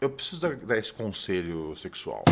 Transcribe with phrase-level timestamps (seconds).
[0.00, 2.24] Eu preciso dar, dar esse conselho sexual.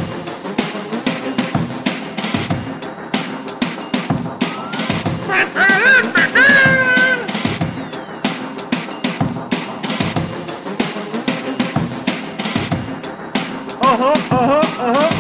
[13.83, 15.11] Aham, aham, aham.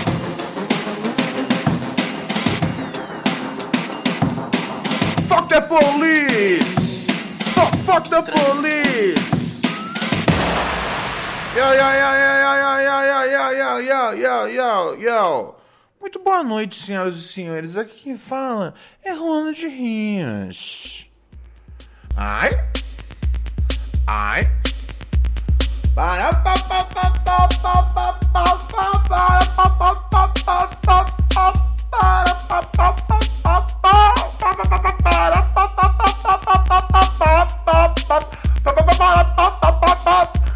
[5.28, 7.06] Fuck the police!
[7.54, 8.67] Fuck, fuck the police!
[14.14, 15.54] Yo, yo, yo.
[16.00, 17.76] Muito boa noite, senhoras e senhores.
[17.76, 21.06] Aqui quem fala é Ronald Rios.
[22.16, 22.50] Ai.
[24.06, 24.42] Ai.
[25.94, 31.04] Para pa pa pa pa pa pa pa pa para pa pa pa pa pa
[31.34, 31.52] pa
[31.90, 36.38] para pa pa pa pa pa pa pa pa pa para pa pa pa pa
[36.38, 38.22] pa pa pa pa pa pa pa
[38.62, 40.47] pa para pa pa pa pa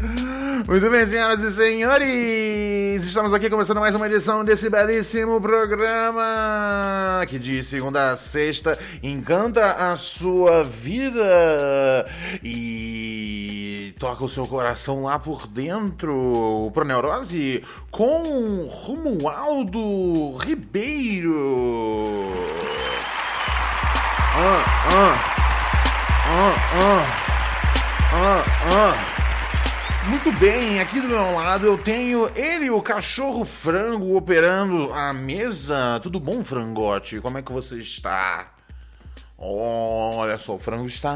[0.00, 7.36] muito bem, senhoras e senhores, estamos aqui começando mais uma edição desse belíssimo programa que
[7.36, 12.06] de segunda a sexta encanta a sua vida
[12.44, 16.70] e toca o seu coração lá por dentro.
[16.72, 21.34] Pro Neurose com Romualdo Ribeiro.
[24.36, 25.16] Ah, ah,
[26.30, 27.04] ah, ah,
[28.12, 29.27] ah, ah.
[30.08, 36.00] Muito bem, aqui do meu lado eu tenho ele, o cachorro frango, operando a mesa.
[36.02, 37.20] Tudo bom, frangote?
[37.20, 38.54] Como é que você está?
[39.36, 41.14] Olha só, o frango está.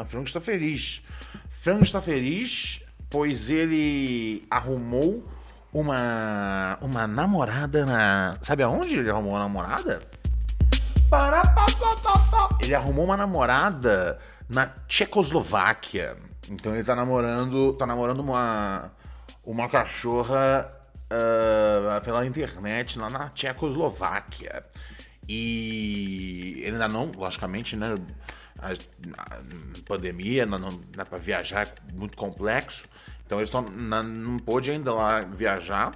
[0.00, 1.02] O frango está feliz.
[1.34, 5.22] O frango está feliz, pois ele arrumou
[5.70, 6.78] uma.
[6.80, 8.38] uma namorada na.
[8.40, 10.02] Sabe aonde ele arrumou uma namorada?
[12.62, 16.31] Ele arrumou uma namorada na Tchecoslováquia.
[16.48, 17.74] Então ele tá namorando.
[17.74, 18.92] tá namorando uma.
[19.44, 20.70] uma cachorra
[21.12, 24.64] uh, pela internet lá na Tchecoslováquia.
[25.28, 27.94] E ele ainda não, logicamente, né?
[28.58, 29.40] A, a
[29.86, 32.86] pandemia, não, não dá pra viajar, é muito complexo.
[33.24, 33.62] Então eles estão.
[33.62, 35.92] Não pôde ainda lá viajar.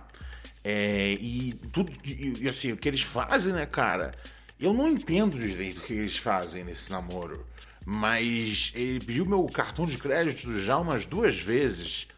[0.62, 1.92] É, e tudo.
[2.04, 4.12] E, e assim, o que eles fazem, né, cara?
[4.58, 7.46] Eu não entendo direito o que eles fazem nesse namoro.
[7.88, 12.08] Mas ele pediu meu cartão de crédito já umas duas vezes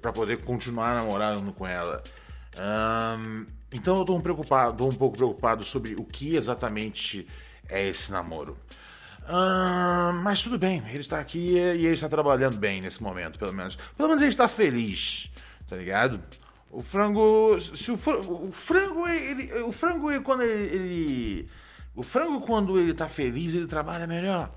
[0.00, 2.02] para poder continuar namorando com ela.
[2.58, 7.28] Um, então eu tô um, preocupado, um pouco preocupado sobre o que exatamente
[7.68, 8.56] é esse namoro.
[10.22, 13.76] Mas tudo bem, ele está aqui e ele está trabalhando bem nesse momento, pelo menos.
[13.96, 15.30] Pelo menos ele está feliz,
[15.68, 16.18] tá ligado?
[16.70, 17.60] O frango.
[17.60, 21.48] Se o, frango, o frango, ele, o frango, quando ele, ele.
[21.94, 24.50] O frango, quando ele tá feliz, ele trabalha melhor.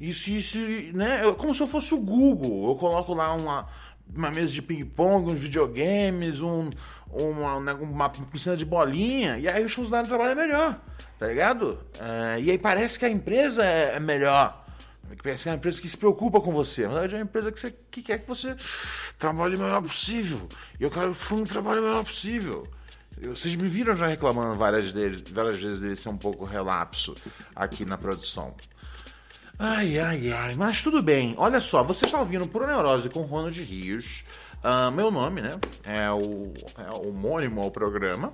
[0.00, 0.58] Isso, isso,
[0.94, 1.28] né?
[1.28, 2.70] É como se eu fosse o Google.
[2.70, 3.68] Eu coloco lá uma,
[4.14, 6.70] uma mesa de ping-pong, uns videogames, um,
[7.10, 10.80] uma, né, uma piscina de bolinha, e aí os funcionários trabalham melhor,
[11.18, 11.78] tá ligado?
[11.96, 14.64] Uh, e aí parece que a empresa é, é melhor.
[15.22, 16.82] Parece que é uma empresa que se preocupa com você.
[16.86, 18.54] Na verdade, é uma empresa que, você, que quer que você
[19.18, 20.48] trabalhe o melhor possível.
[20.78, 22.66] E eu quero que o trabalhe o melhor possível.
[23.20, 27.14] Vocês me viram já reclamando várias, deles, várias vezes dele ser um pouco relapso
[27.54, 28.54] aqui na produção.
[29.62, 31.34] Ai, ai, ai, mas tudo bem.
[31.36, 34.24] Olha só, você está ouvindo Pro Neurose com Ronald Rios.
[34.64, 35.50] Uh, meu nome, né?
[35.84, 38.32] É o é homônimo ao programa.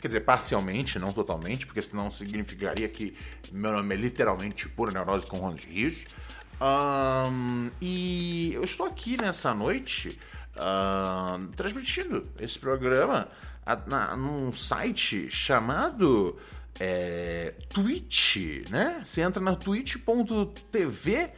[0.00, 3.16] Quer dizer, parcialmente, não totalmente, porque senão significaria que
[3.52, 6.04] meu nome é literalmente Pura Neurose com Ronald Rios.
[6.60, 10.18] Um, e eu estou aqui nessa noite
[10.56, 13.28] uh, transmitindo esse programa
[13.64, 16.36] a, na, num site chamado
[16.80, 19.02] é, Twitch, né?
[19.04, 21.30] Você entra na twitch.tv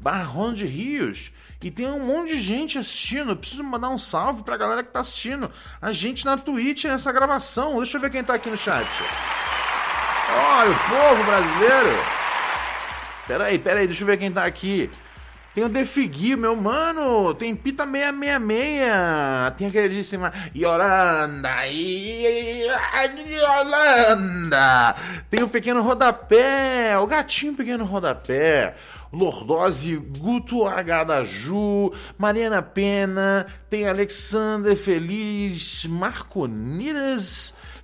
[0.00, 1.32] barra Rios
[1.62, 3.32] e tem um monte de gente assistindo.
[3.32, 5.50] Eu preciso mandar um salve pra galera que tá assistindo
[5.80, 7.76] a gente na Twitch nessa gravação.
[7.78, 8.86] Deixa eu ver quem tá aqui no chat.
[10.30, 11.98] Olha, o povo brasileiro.
[13.26, 14.90] Peraí, peraí, deixa eu ver quem tá aqui.
[15.56, 17.32] Tem o Defigui, meu mano.
[17.32, 19.56] Tem Pita 666.
[19.56, 21.48] Tem a queridíssima Yoranda.
[23.26, 24.94] Yolanda.
[25.30, 26.98] Tem o Pequeno Rodapé.
[26.98, 28.74] O Gatinho Pequeno Rodapé.
[29.10, 35.86] Lordose, Guto Agada-Ju, Mariana Pena, tem Alexander Feliz,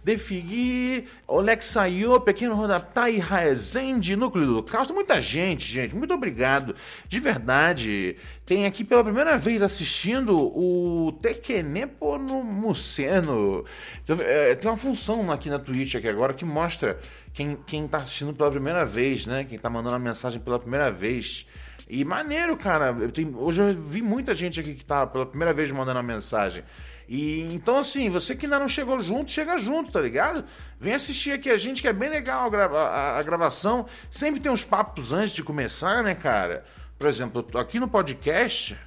[0.02, 4.90] Marco Niras, Defigui, Olexaiô, Pequeno Rodaptai, Raezende, Núcleo do Caos.
[4.90, 5.94] Muita gente, gente.
[5.94, 6.74] Muito obrigado.
[7.08, 8.16] De verdade.
[8.44, 13.64] Tem aqui pela primeira vez assistindo o Tequenepo no Muceno.
[14.02, 16.98] Então, é, tem uma função aqui na Twitch aqui agora que mostra
[17.32, 19.44] quem, quem tá assistindo pela primeira vez, né?
[19.44, 21.46] Quem tá mandando a mensagem pela primeira vez.
[21.88, 22.96] E maneiro, cara.
[22.98, 26.02] Eu tenho, hoje eu vi muita gente aqui que tá pela primeira vez mandando a
[26.02, 26.62] mensagem.
[27.12, 30.46] E então, assim, você que ainda não chegou junto, chega junto, tá ligado?
[30.80, 33.84] Vem assistir aqui a gente, que é bem legal a, grava a, a gravação.
[34.10, 36.64] Sempre tem uns papos antes de começar, né, cara?
[36.98, 38.78] Por exemplo, aqui no podcast,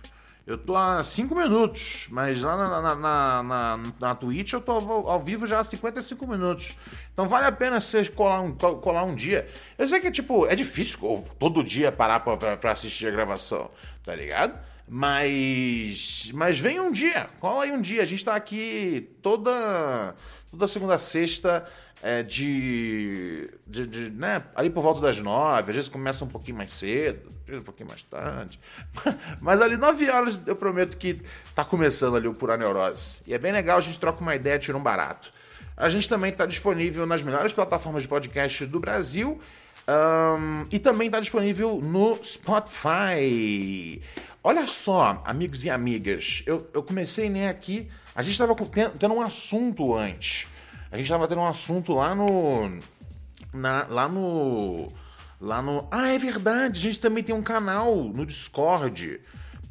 [0.47, 4.71] eu tô há 5 minutos, mas lá na, na, na, na, na Twitch eu tô
[4.71, 6.75] ao, ao, vivo já há 55 minutos.
[7.13, 9.47] Então vale a pena você colar um, colar um dia.
[9.77, 13.69] Eu sei que, tipo, é difícil todo dia parar pra, pra, pra assistir a gravação,
[14.03, 14.59] tá ligado?
[14.87, 16.31] Mas.
[16.33, 17.29] Mas vem um dia.
[17.39, 18.01] Cola aí um dia.
[18.01, 20.15] A gente tá aqui toda.
[20.51, 21.65] Toda segunda sexta
[22.05, 26.55] é, de, de, de, né, ali por volta das nove, às vezes começa um pouquinho
[26.55, 28.59] mais cedo, um pouquinho mais tarde.
[29.41, 31.19] Mas ali nove horas eu prometo que
[31.55, 33.21] tá começando ali o Pura Neurose.
[33.25, 35.31] E é bem legal, a gente troca uma ideia, tira um barato.
[35.75, 39.41] A gente também está disponível nas melhores plataformas de podcast do Brasil.
[39.87, 44.01] Um, e também está disponível no Spotify.
[44.47, 47.89] Olha só, amigos e amigas, eu, eu comecei né, aqui.
[48.13, 48.55] A gente estava
[48.99, 50.45] tendo um assunto antes.
[50.91, 52.79] A gente estava tendo um assunto lá no.
[53.51, 54.87] Na, lá no.
[55.41, 55.87] Lá no.
[55.89, 59.19] Ah, é verdade, a gente também tem um canal no Discord.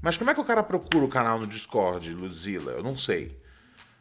[0.02, 2.72] Mas como é que o cara procura o canal no Discord, Luzila?
[2.72, 3.40] Eu não sei.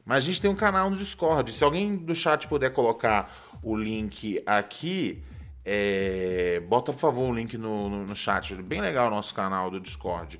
[0.03, 1.53] Mas a gente tem um canal no Discord.
[1.53, 3.31] Se alguém do chat puder colocar
[3.61, 5.23] o link aqui,
[5.63, 6.63] é...
[6.67, 8.55] bota por favor o link no, no, no chat.
[8.55, 10.39] Bem legal o nosso canal do Discord.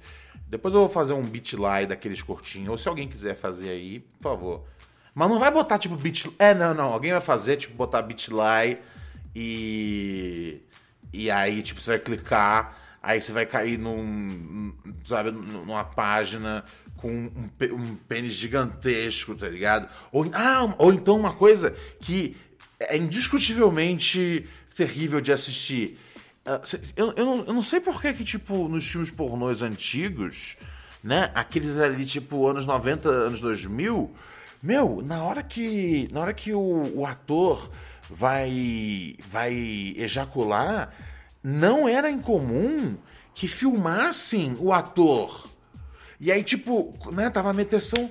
[0.54, 2.70] Depois eu vou fazer um bitly daqueles curtinhos.
[2.70, 4.64] Ou se alguém quiser fazer aí, por favor.
[5.16, 6.30] Mas não vai botar tipo bit.
[6.38, 6.94] É, não, não.
[6.94, 8.78] Alguém vai fazer, tipo, botar bitly
[9.36, 10.62] e.
[11.12, 12.78] E aí, tipo, você vai clicar.
[13.02, 14.72] Aí você vai cair num.
[15.08, 16.64] Sabe, numa página
[16.98, 19.90] com um, um pênis gigantesco, tá ligado?
[20.12, 22.38] Ou, ah, ou então uma coisa que
[22.80, 25.98] é indiscutivelmente terrível de assistir
[26.96, 30.58] eu, eu, não, eu não sei por que, que, tipo, nos filmes pornôs antigos,
[31.04, 31.32] né?
[31.34, 34.12] Aqueles ali, tipo, anos 90, anos 2000,
[34.62, 37.70] meu, na hora que, na hora que o, o ator
[38.10, 40.94] vai, vai ejacular,
[41.44, 42.96] não era incomum
[43.34, 45.48] que filmassem o ator.
[46.20, 48.10] E aí, tipo, né, tava a meteção,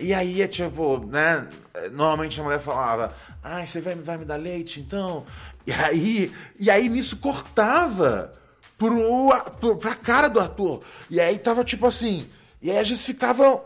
[0.00, 1.46] e aí é tipo, né,
[1.92, 5.24] normalmente a mulher falava, ai, ah, você vai, vai me dar leite, então?
[5.66, 8.32] E aí, e aí nisso cortava
[8.78, 9.28] pro,
[9.58, 10.82] pro, pra cara do ator.
[11.10, 12.28] E aí tava tipo assim.
[12.62, 13.64] E aí a gente ficava.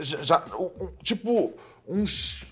[0.00, 1.52] Já, já um, tipo,
[1.86, 2.44] uns,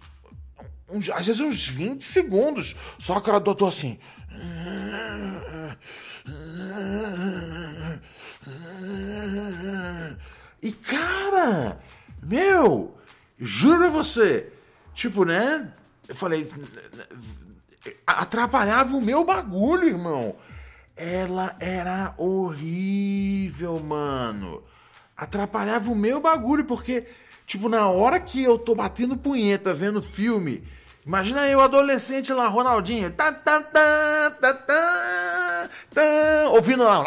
[0.88, 1.09] uns.
[1.11, 2.75] Às vezes uns 20 segundos.
[2.99, 3.99] Só a cara do ator assim.
[10.62, 11.79] E cara,
[12.23, 12.97] meu,
[13.38, 14.50] juro a você,
[14.94, 15.73] tipo, né?
[16.09, 16.47] Eu falei,
[18.06, 20.36] atrapalhava o meu bagulho, irmão.
[20.96, 24.62] Ela era horrível, mano.
[25.16, 27.06] Atrapalhava o meu bagulho, porque,
[27.46, 30.67] tipo, na hora que eu tô batendo punheta vendo filme,
[31.05, 37.00] imagina eu, adolescente lá, Ronaldinho, tá, tá, tá, tá, tá, tá, ouvindo lá,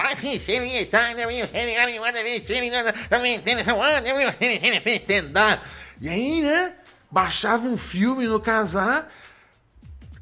[5.99, 6.73] e aí, né,
[7.09, 9.11] baixava um filme no casar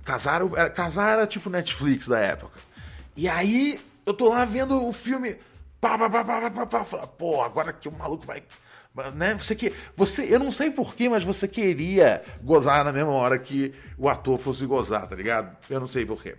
[0.06, 2.60] Casar era, casar era tipo Netflix da época.
[3.18, 5.36] E aí eu tô lá vendo o filme.
[5.82, 7.08] Pá, pá, pá, pá, pá, pá, pá.
[7.08, 8.44] Pô, agora que o maluco vai.
[9.16, 9.36] Né?
[9.36, 9.74] Você que.
[9.96, 14.40] Você, eu não sei porquê, mas você queria gozar na mesma hora que o ator
[14.40, 15.58] fosse gozar, tá ligado?
[15.70, 16.36] Eu não sei porquê.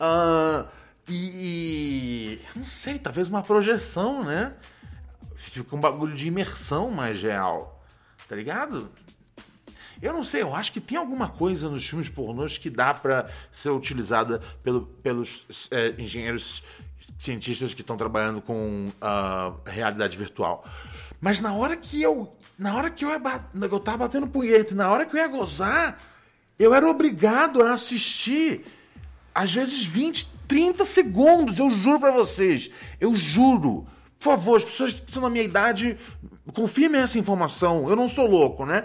[0.00, 0.66] Uh,
[1.06, 2.40] e, e.
[2.58, 4.54] Não sei, talvez uma projeção, né?
[5.36, 7.84] Fica um bagulho de imersão mais real.
[8.26, 8.90] Tá ligado?
[10.02, 13.30] Eu não sei, eu acho que tem alguma coisa nos filmes pornôs que dá para
[13.52, 16.64] ser utilizada pelo, pelos é, engenheiros
[17.16, 20.64] cientistas que estão trabalhando com uh, realidade virtual.
[21.20, 22.36] Mas na hora que eu.
[22.58, 23.20] Na hora que eu, ia
[23.70, 25.98] eu tava batendo punheta, na hora que eu ia gozar,
[26.58, 28.64] eu era obrigado a assistir,
[29.34, 32.70] às vezes 20, 30 segundos, eu juro para vocês.
[33.00, 33.86] Eu juro.
[34.18, 35.98] Por favor, as pessoas que são na minha idade,
[36.52, 37.88] confirmem essa informação.
[37.88, 38.84] Eu não sou louco, né?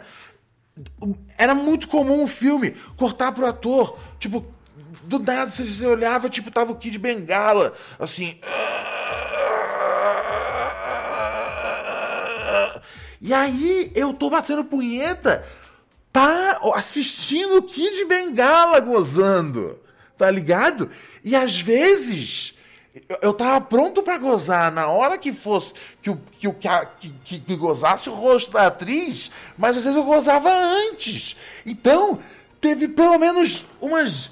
[1.37, 3.97] Era muito comum o filme cortar pro ator.
[4.19, 4.45] Tipo,
[5.03, 8.39] do nada você, você olhava, tipo, tava o Kid Bengala, assim.
[13.19, 15.45] E aí eu tô batendo punheta,
[16.11, 19.79] tá assistindo o Kid Bengala gozando,
[20.17, 20.89] tá ligado?
[21.23, 22.56] E às vezes
[23.21, 28.09] eu tava pronto para gozar na hora que fosse que que, que, que, que, gozasse
[28.09, 31.35] o rosto da atriz, mas às vezes eu gozava antes.
[31.65, 32.19] Então,
[32.61, 34.29] teve pelo menos umas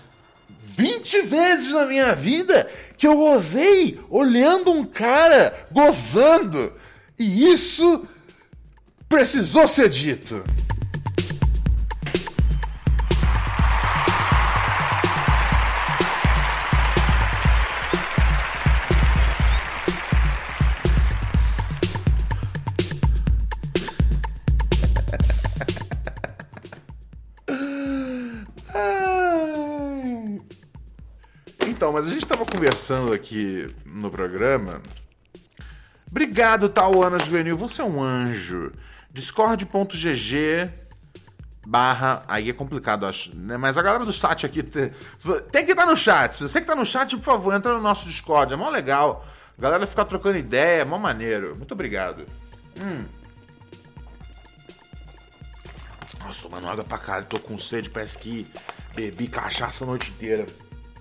[0.77, 6.73] 20 vezes na minha vida que eu gozei olhando um cara gozando.
[7.17, 8.05] E isso
[9.07, 10.43] precisou ser dito.
[32.85, 34.81] Conversando aqui no programa.
[36.09, 38.71] Obrigado, Tauana Juvenil, você é um anjo.
[39.11, 40.69] Discord.gg
[41.65, 42.23] barra.
[42.27, 43.35] Aí é complicado, acho.
[43.35, 43.57] Né?
[43.57, 44.91] Mas a galera do chat aqui tem,
[45.51, 46.37] tem que estar no chat.
[46.37, 48.53] Se você que tá no chat, por favor, entra no nosso Discord.
[48.53, 49.25] É mó legal.
[49.57, 51.55] A galera fica trocando ideia, é mó maneiro.
[51.55, 52.27] Muito obrigado.
[52.79, 53.05] Hum.
[56.19, 58.47] Nossa, tomando água pra caralho, tô com sede, parece que
[58.93, 60.45] bebi cachaça a noite inteira.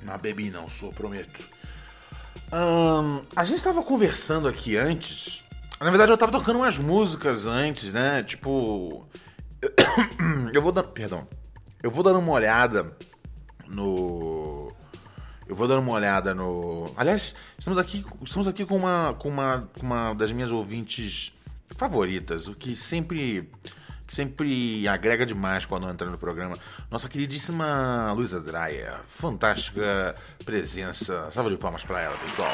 [0.02, 1.54] Não bebi não, sou, prometo.
[3.34, 5.42] A gente tava conversando aqui antes.
[5.80, 8.23] Na verdade, eu tava tocando umas músicas antes, né?
[8.23, 9.06] Tipo.
[10.52, 10.84] Eu vou dar.
[10.84, 11.26] Perdão.
[11.82, 12.96] Eu vou dando uma olhada
[13.66, 14.73] no.
[15.49, 16.90] Eu vou dando uma olhada no.
[16.96, 21.32] Aliás, estamos aqui, estamos aqui com uma, com uma, com uma das minhas ouvintes
[21.76, 23.50] favoritas, o que sempre
[24.06, 26.56] que sempre agrega demais quando entra no programa.
[26.90, 31.30] Nossa queridíssima Luísa Draia, fantástica presença.
[31.30, 32.52] Salve de palmas para ela, pessoal.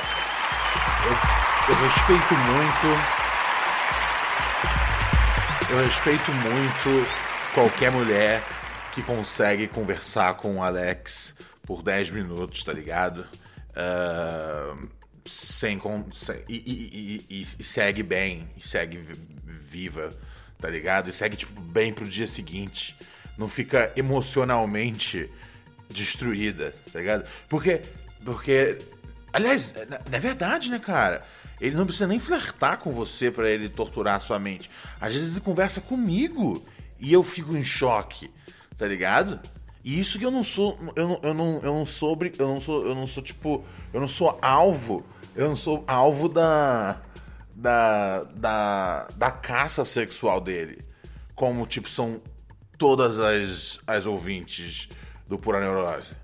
[1.04, 3.20] Eu, eu respeito muito.
[5.70, 7.08] Eu respeito muito
[7.54, 8.42] qualquer mulher
[8.92, 13.26] que consegue conversar com o Alex por 10 minutos, tá ligado?
[13.70, 14.88] Uh,
[15.24, 15.80] sem,
[16.14, 18.98] sem e, e, e, e, segue bem, segue
[19.44, 20.10] viva
[20.60, 21.08] tá ligado?
[21.08, 22.96] E segue, tipo, bem pro dia seguinte.
[23.38, 25.30] Não fica emocionalmente
[25.88, 27.26] destruída, tá ligado?
[27.48, 27.80] Porque.
[28.24, 28.78] Porque.
[29.32, 31.24] Aliás, é, é verdade, né, cara?
[31.60, 34.70] Ele não precisa nem flertar com você para ele torturar a sua mente.
[35.00, 36.64] Às vezes ele conversa comigo
[36.98, 38.30] e eu fico em choque,
[38.78, 39.40] tá ligado?
[39.84, 42.60] E isso que eu não sou, eu não, eu não, eu não sou, eu não
[42.60, 47.00] sou, eu não sou tipo, eu não sou alvo, eu não sou alvo da
[47.60, 50.82] da, da, da caça sexual dele.
[51.34, 52.20] Como, tipo, são
[52.78, 54.88] todas as, as ouvintes
[55.26, 56.16] do Pura Neurose.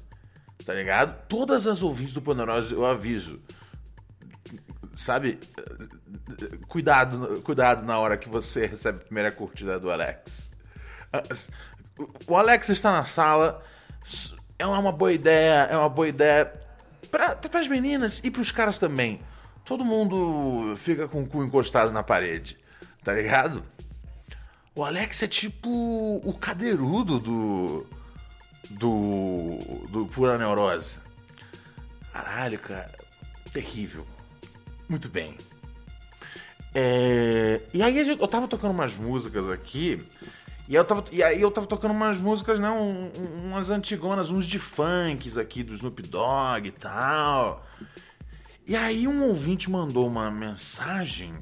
[0.65, 1.15] Tá ligado?
[1.29, 3.39] Todas as ouvintes do Pura Neurose, eu aviso.
[4.97, 5.39] Sabe?
[6.69, 10.51] Cuidado, cuidado na hora que você recebe a primeira curtida do Alex.
[12.27, 13.63] O Alex está na sala.
[14.59, 16.51] É uma boa ideia, é uma boa ideia
[17.11, 19.21] para as meninas e para os caras também
[19.67, 22.57] todo mundo fica com o cu encostado na parede,
[23.05, 23.63] tá ligado?
[24.75, 25.69] O Alex é tipo
[26.25, 27.87] o cadeirudo do.
[28.71, 29.59] do.
[29.91, 30.99] do Pura Neurose.
[32.13, 32.95] Caralho, cara.
[33.53, 34.07] Terrível.
[34.89, 35.37] Muito bem.
[36.75, 37.61] É...
[37.73, 40.07] E aí eu tava tocando umas músicas aqui.
[40.69, 42.69] E, eu tava, e aí eu tava tocando umas músicas, né?
[42.71, 43.11] Um,
[43.47, 47.65] umas antigonas, uns de funks aqui do Snoop Dogg e tal.
[48.67, 51.37] E aí um ouvinte mandou uma mensagem,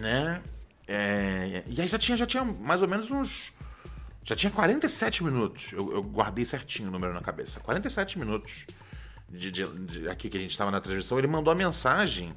[0.00, 0.42] né?
[0.88, 3.52] É, e aí já tinha, já tinha mais ou menos uns.
[4.22, 5.72] Já tinha 47 minutos.
[5.74, 7.60] Eu, eu guardei certinho o número na cabeça.
[7.60, 8.66] 47 minutos
[9.28, 11.18] de, de, de aqui que a gente estava na transmissão.
[11.18, 12.32] Ele mandou a mensagem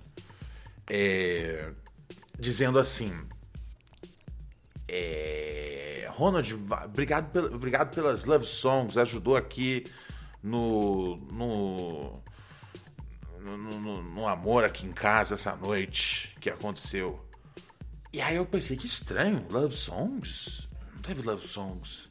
[0.86, 1.72] é,
[2.38, 3.14] dizendo assim.
[4.90, 9.86] É, Ronald, obrigado, obrigado pelas love songs, ajudou aqui
[10.44, 12.22] no, no
[13.56, 17.24] no, no, no, amor aqui em casa essa noite que aconteceu.
[18.12, 20.68] E aí eu pensei, que estranho, Love Songs?
[20.96, 22.10] Não teve Love Songs.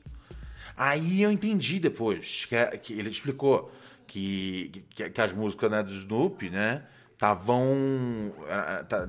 [0.76, 3.72] Aí eu entendi depois, que, que ele explicou
[4.06, 8.32] que, que, que, as músicas né, do Snoop, né, estavam...
[8.46, 9.08] Eh, tá,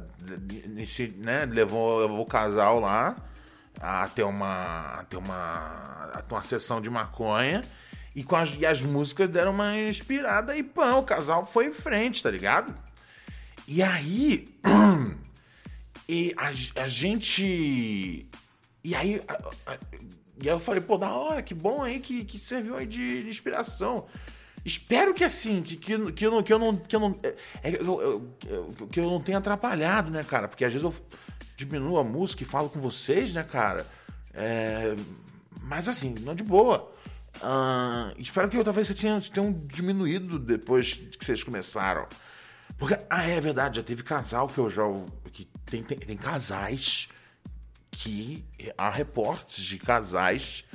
[0.68, 3.16] nesse, né, levou, levou o casal lá
[3.80, 7.62] a ter uma, a ter uma, a ter uma sessão de maconha
[8.18, 11.72] e, com as, e as músicas deram uma inspirada e pã, o casal foi em
[11.72, 12.74] frente, tá ligado?
[13.68, 14.50] E aí.
[16.10, 18.28] e a, a gente.
[18.84, 19.22] E aí,
[20.42, 23.22] e aí eu falei, pô, da hora, que bom aí, que, que serviu aí de,
[23.22, 24.08] de inspiração.
[24.66, 26.42] Espero que assim, que, que, que, eu não.
[26.42, 27.72] Que eu não, que eu, não é, é
[28.92, 30.48] que eu não tenha atrapalhado, né, cara?
[30.48, 30.92] Porque às vezes eu
[31.56, 33.86] diminuo a música e falo com vocês, né, cara?
[34.34, 34.96] É,
[35.62, 36.97] mas assim, não de boa.
[37.38, 42.08] Uh, espero que eu, talvez vocês tenham, tenham diminuído depois que vocês começaram.
[42.78, 44.84] Porque, ah, é verdade, já teve casal que eu já.
[45.32, 47.08] Que tem, tem, tem casais
[47.92, 48.46] que.
[48.78, 50.66] Há reportes de casais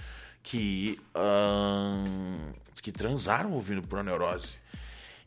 [0.42, 0.98] que.
[1.14, 2.52] Uh,
[2.82, 4.56] que transaram ouvindo Proneurose.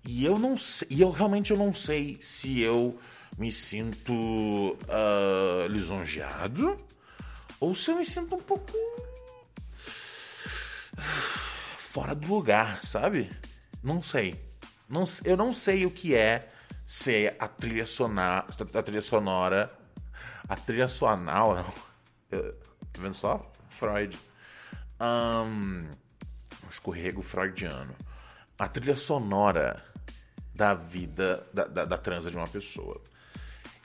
[0.03, 0.87] E eu não sei.
[0.91, 2.99] E eu realmente eu não sei se eu
[3.37, 6.75] me sinto uh, lisonjeado
[7.59, 8.73] ou se eu me sinto um pouco
[10.97, 13.31] fora do lugar, sabe?
[13.83, 14.35] Não sei.
[14.89, 16.51] Não, eu não sei o que é
[16.85, 19.71] ser a trilha sonora, a trilha sonora,
[20.47, 21.73] a trilha sonal,
[22.29, 23.51] tá vendo só?
[23.69, 24.17] Freud.
[24.99, 25.89] Um,
[26.63, 27.95] um escorrego freudiano.
[28.57, 29.83] A trilha sonora
[30.53, 33.01] da vida, da, da, da transa de uma pessoa.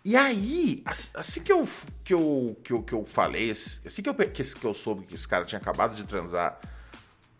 [0.05, 1.69] E aí, assim que eu,
[2.05, 5.29] que eu, que eu, que eu falei, assim que eu, que eu soube que esse
[5.29, 6.59] cara tinha acabado de transar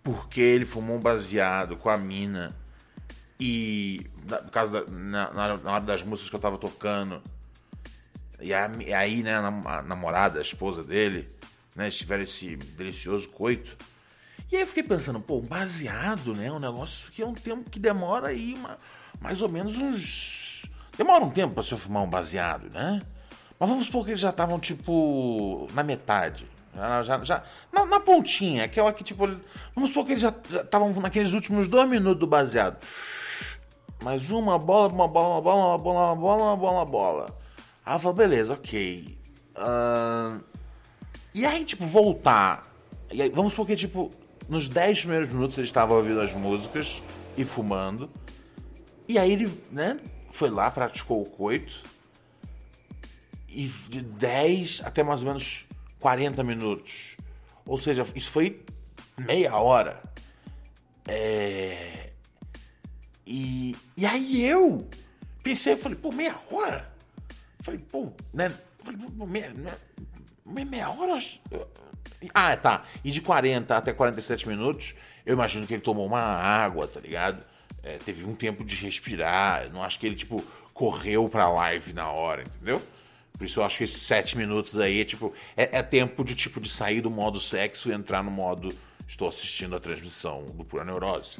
[0.03, 2.55] porque ele fumou um baseado com a mina
[3.39, 4.07] e
[4.53, 7.23] causa da, na, na, hora das músicas que eu tava tocando
[8.41, 8.55] e
[8.95, 11.29] aí, né, a namorada, a esposa dele,
[11.77, 13.77] né, tiveram esse delicioso coito.
[14.51, 17.79] E aí eu fiquei pensando, pô, baseado, né, um negócio que é um tempo que
[17.79, 18.79] demora aí uma,
[19.21, 20.65] mais ou menos uns...
[20.97, 23.01] Demora um tempo pra você fumar um baseado, né?
[23.59, 26.47] Mas vamos supor que eles já estavam, tipo, na metade.
[26.75, 29.27] Já, já, já na, na, pontinha, aquela que tipo.
[29.75, 32.79] Vamos supor que eles já estavam naqueles últimos dois minutos do baseado.
[34.03, 37.39] Mais uma bola, uma bola, uma bola, uma bola, uma bola, uma bola, uma bola.
[37.85, 39.19] Aí eu falo, beleza, ok.
[39.57, 40.41] Uh...
[41.35, 42.67] E aí, tipo, voltar.
[43.11, 44.11] Aí, vamos supor que, tipo,
[44.49, 47.03] nos 10 primeiros minutos ele estava ouvindo as músicas
[47.37, 48.09] e fumando.
[49.07, 50.01] E aí ele, né,
[50.31, 51.83] foi lá, praticou o coito.
[53.49, 55.67] E de 10 até mais ou menos
[56.01, 57.17] 40 minutos.
[57.65, 58.65] Ou seja, isso foi
[59.17, 60.03] meia hora.
[61.07, 62.11] É...
[63.27, 64.89] E, e aí eu
[65.43, 66.91] pensei, falei, pô, meia hora?
[67.61, 68.51] Falei, pô, né?
[68.83, 69.77] falei, pô, meia, né?
[70.45, 71.19] meia hora?
[72.35, 72.85] Ah, tá.
[73.05, 74.95] E de 40 até 47 minutos,
[75.25, 77.45] eu imagino que ele tomou uma água, tá ligado?
[77.83, 79.71] É, teve um tempo de respirar.
[79.71, 80.43] Não acho que ele, tipo,
[80.75, 82.83] correu pra live na hora, entendeu?
[83.41, 85.35] Por isso eu acho que esses sete minutos aí é tipo.
[85.57, 88.71] É, é, tempo de tipo de sair do modo sexo e entrar no modo.
[89.09, 91.39] Estou assistindo a transmissão do Pura Neurose.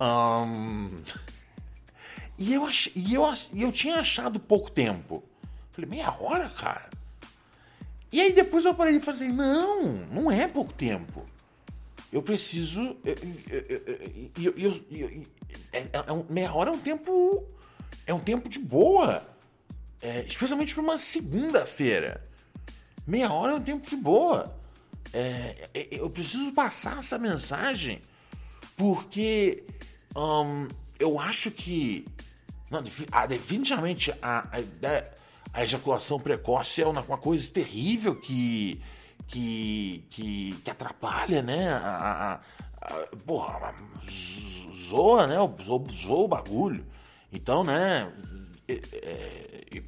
[0.00, 1.00] Um,
[2.36, 5.22] e, eu ach, e, eu, e eu tinha achado pouco tempo.
[5.70, 6.90] Falei, meia hora, cara?
[8.10, 11.24] E aí depois eu parei e falei, assim, não, não é pouco tempo.
[12.12, 12.96] Eu preciso.
[13.04, 13.16] Eu,
[14.36, 15.24] eu, eu,
[15.72, 15.88] é, é,
[16.28, 17.46] meia hora é um tempo.
[18.08, 19.31] É um tempo de boa.
[20.02, 22.20] É, especialmente para uma segunda-feira.
[23.06, 24.52] Meia hora é um tempo de boa.
[25.12, 28.00] É, é, eu preciso passar essa mensagem
[28.76, 29.62] porque
[30.16, 30.66] um,
[30.98, 32.04] eu acho que
[32.70, 32.82] não,
[33.28, 34.58] definitivamente a, a,
[35.52, 38.80] a, ejaculação precoce é uma, uma coisa terrível que,
[39.28, 41.70] que, que, que atrapalha, né?
[41.70, 42.34] A, a,
[42.80, 43.74] a, porra,
[44.88, 45.36] zoa, né?
[45.62, 46.86] Zoa, zoa o bagulho.
[47.30, 48.10] Então, né?
[48.66, 49.41] É, e,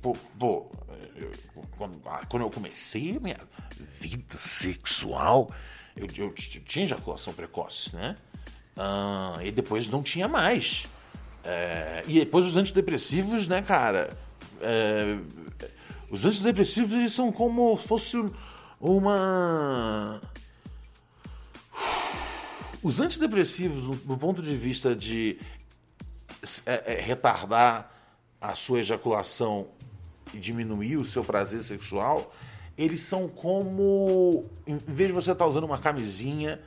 [0.05, 0.71] pô, pô
[1.17, 1.33] eu,
[1.79, 3.41] quando, ah, quando, eu comecei a minha
[3.99, 5.51] vida sexual,
[5.97, 8.15] eu, eu, eu tinha ejaculação precoce, né?
[8.77, 10.85] Ah, e depois não tinha mais.
[11.43, 14.15] É, e depois os antidepressivos, né, cara?
[14.61, 15.17] É,
[16.11, 18.17] os antidepressivos eles são como se fosse
[18.79, 20.21] uma.
[22.83, 25.39] Os antidepressivos, do ponto de vista de
[26.67, 27.91] é, é retardar
[28.39, 29.69] a sua ejaculação
[30.39, 32.35] diminuir o seu prazer sexual,
[32.77, 34.45] eles são como.
[34.67, 36.61] Em vez de você estar usando uma camisinha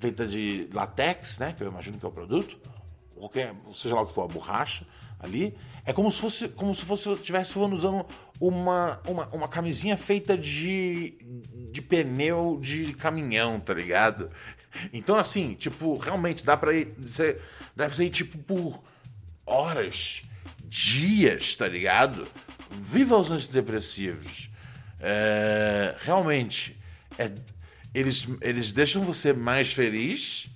[0.00, 1.54] feita de latex, né?
[1.56, 2.58] Que eu imagino que é o produto,
[3.14, 4.86] qualquer, seja lá o que for, a borracha
[5.18, 8.04] ali, é como se fosse como se fosse estivesse usando
[8.40, 11.16] uma, uma, uma camisinha feita de,
[11.72, 14.30] de pneu de caminhão, tá ligado?
[14.92, 16.94] Então, assim, tipo, realmente dá pra ir.
[17.74, 18.82] Dá pra ir, tipo, por
[19.44, 20.22] horas
[20.64, 22.26] dias, tá ligado?
[22.70, 24.48] Viva os antidepressivos.
[25.00, 26.76] É, realmente,
[27.18, 27.30] é,
[27.94, 30.48] eles, eles deixam você mais feliz,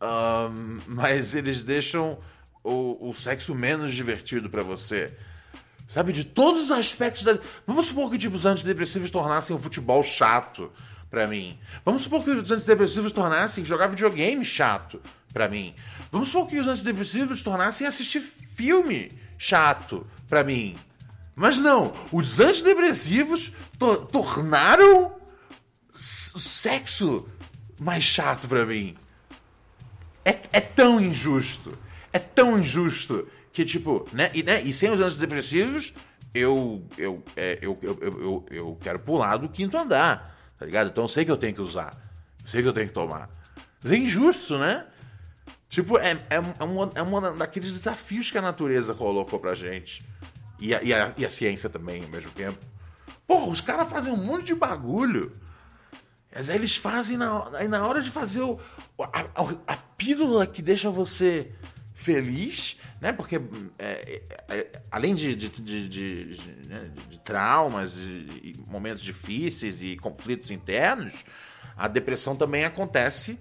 [0.00, 2.18] um, mas eles deixam
[2.62, 5.14] o, o sexo menos divertido para você.
[5.86, 7.38] Sabe, de todos os aspectos da.
[7.66, 10.70] Vamos supor que tipo, os antidepressivos tornassem o futebol chato
[11.08, 11.58] para mim.
[11.84, 15.00] Vamos supor que os antidepressivos tornassem jogar videogame chato
[15.32, 15.74] para mim.
[16.12, 20.76] Vamos supor que os antidepressivos tornassem assistir filme chato para mim.
[21.38, 25.14] Mas não, os antidepressivos to tornaram
[25.94, 27.28] o sexo
[27.78, 28.96] mais chato para mim.
[30.24, 31.78] É, é tão injusto.
[32.12, 34.32] É tão injusto que, tipo, né?
[34.34, 35.94] E, né, e sem os antidepressivos,
[36.34, 40.88] eu, eu, é, eu, eu, eu, eu, quero pular do quinto andar, tá ligado?
[40.88, 41.96] Então eu sei que eu tenho que usar.
[42.44, 43.30] Sei que eu tenho que tomar.
[43.80, 44.86] Mas é injusto, né?
[45.68, 50.02] Tipo, é, é, é, uma, é um daqueles desafios que a natureza colocou pra gente.
[50.58, 52.58] E a, e a, e a ciência também, ao mesmo tempo.
[53.26, 55.32] Porra, os caras fazem um monte de bagulho.
[56.34, 58.58] Mas aí eles fazem na, na hora de fazer o,
[59.00, 61.52] a, a, a pílula que deixa você
[61.94, 63.12] feliz, né?
[63.12, 63.40] Porque
[63.78, 66.90] é, é, é, além de, de, de, de, né?
[67.08, 71.12] de traumas, e momentos difíceis e conflitos internos,
[71.76, 73.38] a depressão também acontece,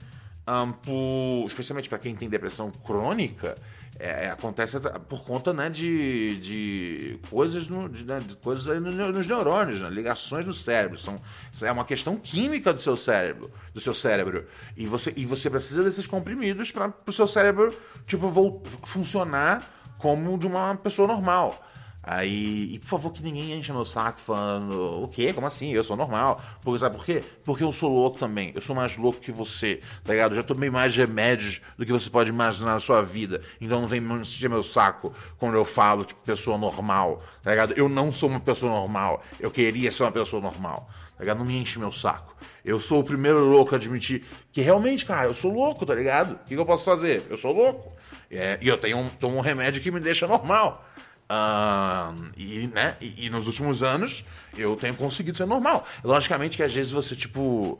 [0.47, 3.55] um, por, especialmente para quem tem depressão crônica,
[3.99, 4.79] é, é, acontece
[5.09, 10.45] por conta né, de, de coisas, no, de, né, de coisas nos neurônios, né, ligações
[10.45, 10.99] no cérebro.
[10.99, 11.19] São,
[11.61, 14.45] é uma questão química do seu cérebro, do seu cérebro.
[14.75, 20.45] E você, e você precisa desses comprimidos para o seu cérebro tipo, funcionar como de
[20.45, 21.63] uma pessoa normal.
[22.09, 25.33] Aí, e por favor, que ninguém enche meu saco falando, o quê?
[25.33, 25.73] Como assim?
[25.73, 26.41] Eu sou normal.
[26.61, 27.21] Porque sabe por quê?
[27.43, 28.53] Porque eu sou louco também.
[28.55, 30.31] Eu sou mais louco que você, tá ligado?
[30.31, 33.41] Eu já tomei mais remédios do que você pode imaginar na sua vida.
[33.59, 37.73] Então não vem encher meu saco quando eu falo, tipo, pessoa normal, tá ligado?
[37.73, 39.21] Eu não sou uma pessoa normal.
[39.37, 41.39] Eu queria ser uma pessoa normal, tá ligado?
[41.39, 42.37] Não me enche meu saco.
[42.63, 46.35] Eu sou o primeiro louco a admitir que realmente, cara, eu sou louco, tá ligado?
[46.35, 47.27] O que, eu posso fazer?
[47.29, 47.97] Eu sou louco.
[48.31, 50.85] É, e eu tenho um, tomo um remédio que me deixa normal.
[51.29, 54.23] Uh, e, né, e, e, nos últimos anos
[54.57, 55.85] eu tenho conseguido ser normal.
[56.03, 57.79] Logicamente que às vezes você, tipo.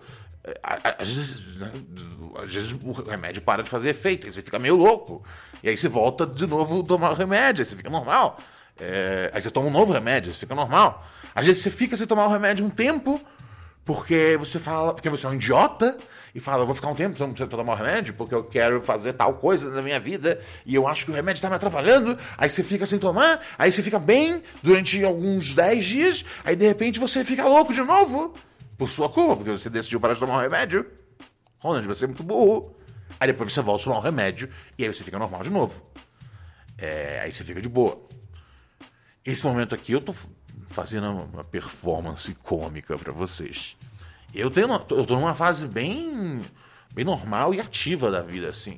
[0.64, 1.72] Às vezes, né,
[2.42, 5.24] às vezes o remédio para de fazer efeito, aí você fica meio louco.
[5.64, 8.38] E aí você volta de novo a tomar o remédio, aí você fica normal.
[8.80, 11.06] É, aí você toma um novo remédio, você fica normal.
[11.34, 13.20] Às vezes você fica sem tomar o remédio um tempo,
[13.84, 15.98] porque você fala, porque você é um idiota,
[16.38, 19.14] e fala, eu vou ficar um tempo sem tomar o remédio, porque eu quero fazer
[19.14, 22.48] tal coisa na minha vida, e eu acho que o remédio está me atrapalhando, aí
[22.48, 27.00] você fica sem tomar, aí você fica bem durante alguns 10 dias, aí de repente
[27.00, 28.36] você fica louco de novo,
[28.78, 30.86] por sua culpa, porque você decidiu parar de tomar o remédio.
[31.58, 32.78] Ronald, você é muito burro.
[33.20, 34.48] Aí depois você volta a tomar o remédio,
[34.78, 35.74] e aí você fica normal de novo.
[36.78, 38.00] É, aí você fica de boa.
[39.26, 40.14] Esse momento aqui eu tô
[40.70, 43.76] fazendo uma performance cômica para vocês.
[44.38, 46.42] Eu tenho eu tô numa fase bem
[46.94, 48.78] bem normal e ativa da vida assim.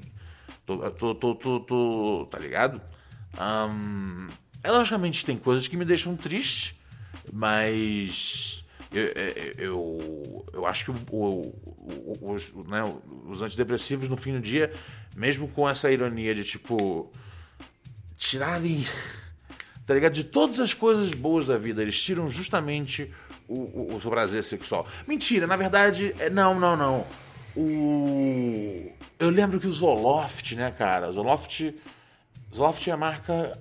[0.66, 2.82] Tô tô tô, tô, tô tá ligado?
[3.38, 4.28] Um,
[4.64, 6.80] é, logicamente tem coisas que me deixam triste,
[7.32, 9.04] mas eu,
[9.58, 12.82] eu, eu acho que o, o, os, né,
[13.26, 14.72] os antidepressivos no fim do dia,
[15.14, 17.12] mesmo com essa ironia de tipo
[18.18, 18.86] tirarem
[19.86, 20.14] tá ligado?
[20.14, 23.12] De todas as coisas boas da vida, eles tiram justamente
[23.50, 24.88] o, o, o prazer sexual.
[25.08, 27.08] Mentira, na verdade, é, não, não, não.
[27.56, 28.92] O...
[29.18, 31.12] Eu lembro que o Zoloft, né, cara?
[31.12, 31.74] Zoloft,
[32.54, 33.60] Zoloft é a marca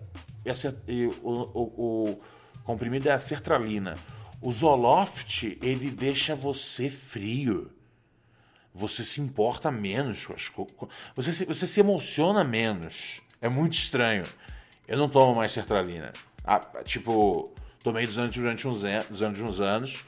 [0.87, 2.21] e, o, o, o
[2.65, 3.97] comprimido é a sertralina.
[4.41, 7.73] O Zoloft, ele deixa você frio.
[8.73, 10.77] Você se importa menos com as coisas.
[11.17, 13.21] Você se, você se emociona menos.
[13.41, 14.25] É muito estranho.
[14.87, 16.13] Eu não tomo mais sertralina.
[16.45, 17.53] Ah, tipo,
[17.89, 20.05] tomei durante, durante uns, durante uns anos.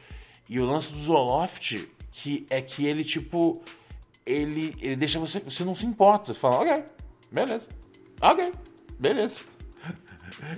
[0.49, 3.63] E o lance do Zoloft que é que ele, tipo,
[4.27, 5.41] ele, ele deixa você.
[5.41, 6.35] Você não se importa.
[6.35, 6.85] Você fala, ok,
[7.31, 7.69] beleza.
[8.21, 8.53] Ok,
[8.99, 9.43] beleza.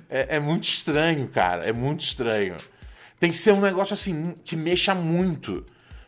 [0.08, 1.66] É, é muito estranho, cara.
[1.66, 2.56] É muito estranho.
[3.18, 5.64] Tem que ser um negócio assim que mexa muito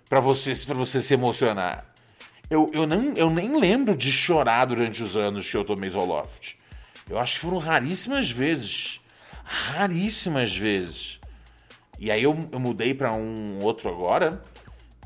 [0.07, 1.85] para você, pra você se emocionar.
[2.51, 6.57] Eu, eu, nem, eu nem lembro de chorar durante os anos que eu tomei Zoloft.
[7.09, 9.01] Eu acho que foram raríssimas vezes.
[9.45, 11.21] Raríssimas vezes.
[11.99, 14.43] E aí eu, eu mudei para um outro agora.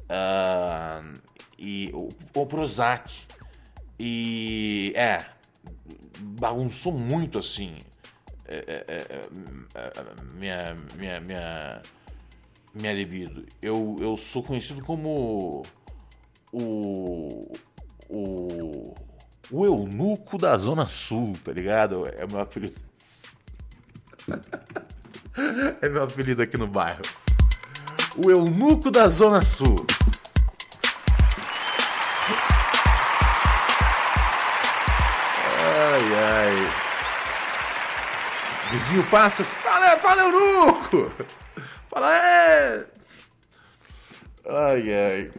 [0.05, 1.21] Uh,
[1.59, 3.13] e o, o Prozac.
[3.99, 5.25] E é.
[6.21, 7.79] Bagunçou muito assim.
[8.47, 9.29] É, é, é,
[9.75, 9.89] é,
[10.35, 11.83] minha, minha, minha,
[12.75, 13.45] minha libido.
[13.61, 15.63] Eu, eu sou conhecido como
[16.53, 17.53] o.
[18.11, 18.95] O
[19.51, 22.07] o eunuco da Zona Sul, tá ligado?
[22.07, 22.88] É meu apelido.
[25.81, 27.03] é meu apelido aqui no bairro.
[28.17, 29.87] O eunuco da Zona Sul.
[35.61, 36.89] Ai, ai.
[38.71, 41.11] Vizinho passa assim, fala, fala, Eunuco!
[41.89, 42.87] Fala, é...
[44.47, 45.31] Ai, ai.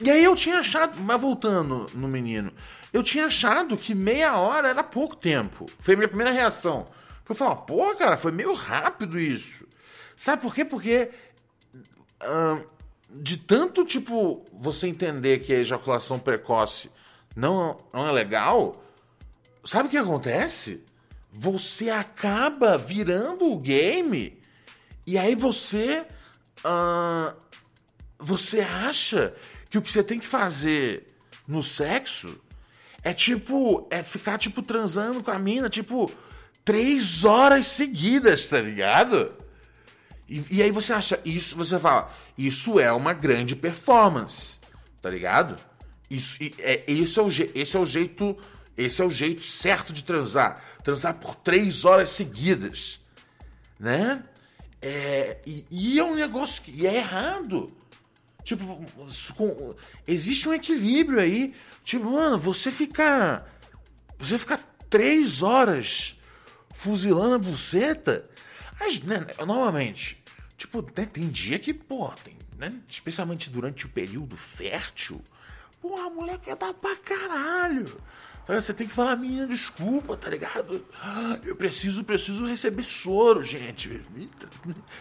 [0.00, 2.52] E aí eu tinha achado, mas voltando no menino,
[2.92, 5.66] eu tinha achado que meia hora era pouco tempo.
[5.80, 6.86] Foi a minha primeira reação.
[7.34, 9.66] Foi falar, pô, cara, foi meio rápido isso.
[10.16, 10.64] Sabe por quê?
[10.64, 11.10] Porque
[12.22, 12.66] uh,
[13.08, 16.90] de tanto, tipo, você entender que a ejaculação precoce
[17.34, 18.84] não, não é legal,
[19.64, 20.82] sabe o que acontece?
[21.32, 24.38] Você acaba virando o game
[25.06, 26.06] e aí você.
[26.64, 27.34] Uh,
[28.18, 29.34] você acha
[29.68, 31.08] que o que você tem que fazer
[31.48, 32.38] no sexo
[33.02, 33.88] é tipo.
[33.90, 36.10] É ficar, tipo, transando com a mina, tipo,
[36.64, 39.32] três horas seguidas, tá ligado?
[40.28, 44.58] E, e aí você acha isso, você fala, isso é uma grande performance,
[45.00, 45.56] tá ligado?
[46.12, 48.36] Isso, é, isso é o, esse é o jeito.
[48.76, 50.62] Esse é o jeito certo de transar.
[50.82, 53.00] Transar por três horas seguidas.
[53.78, 54.22] Né?
[54.80, 57.72] É, e, e é um negócio que é errado.
[58.44, 58.84] Tipo,
[59.36, 59.74] com,
[60.06, 61.54] existe um equilíbrio aí.
[61.84, 63.46] Tipo, mano, você fica.
[64.18, 66.18] Você fica três horas
[66.72, 68.28] fuzilando a buceta.
[68.78, 70.22] Mas, né, novamente,
[70.56, 75.22] tipo, né, tem dia que, pô, tem, né, especialmente durante o período fértil,
[75.80, 78.00] pô, a mulher quer dar pra caralho.
[78.46, 80.84] Você tem que falar, minha desculpa, tá ligado?
[81.44, 84.02] Eu preciso, preciso receber soro, gente.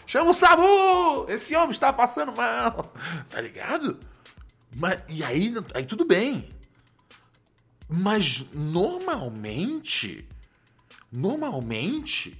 [0.05, 1.25] Chama o Samu!
[1.27, 2.93] Esse homem está passando mal,
[3.29, 3.99] tá ligado?
[4.75, 6.49] Mas, e aí, aí tudo bem.
[7.89, 10.27] Mas normalmente,
[11.11, 12.39] normalmente,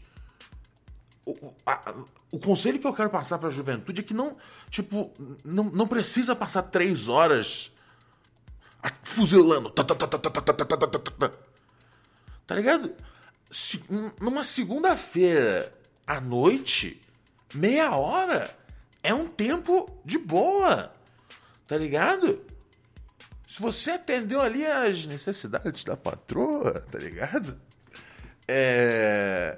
[1.25, 1.93] o, a,
[2.31, 4.38] o conselho que eu quero passar para a juventude é que não,
[4.69, 7.71] tipo, não, não precisa passar três horas
[9.03, 9.71] fuzilando.
[12.47, 12.93] Tá ligado?
[13.51, 13.84] Se,
[14.19, 15.73] numa segunda-feira
[16.07, 17.01] à noite,
[17.53, 18.55] meia hora
[19.03, 20.93] é um tempo de boa.
[21.67, 22.41] Tá ligado?
[23.47, 27.60] Se você atendeu ali as necessidades da patroa, tá ligado?
[28.47, 29.58] É.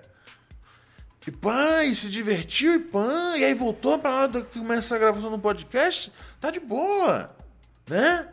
[1.26, 5.00] E pã, e se divertiu e pã, e aí voltou pra hora que começa a
[5.00, 7.34] gravação do podcast, tá de boa,
[7.90, 8.28] né?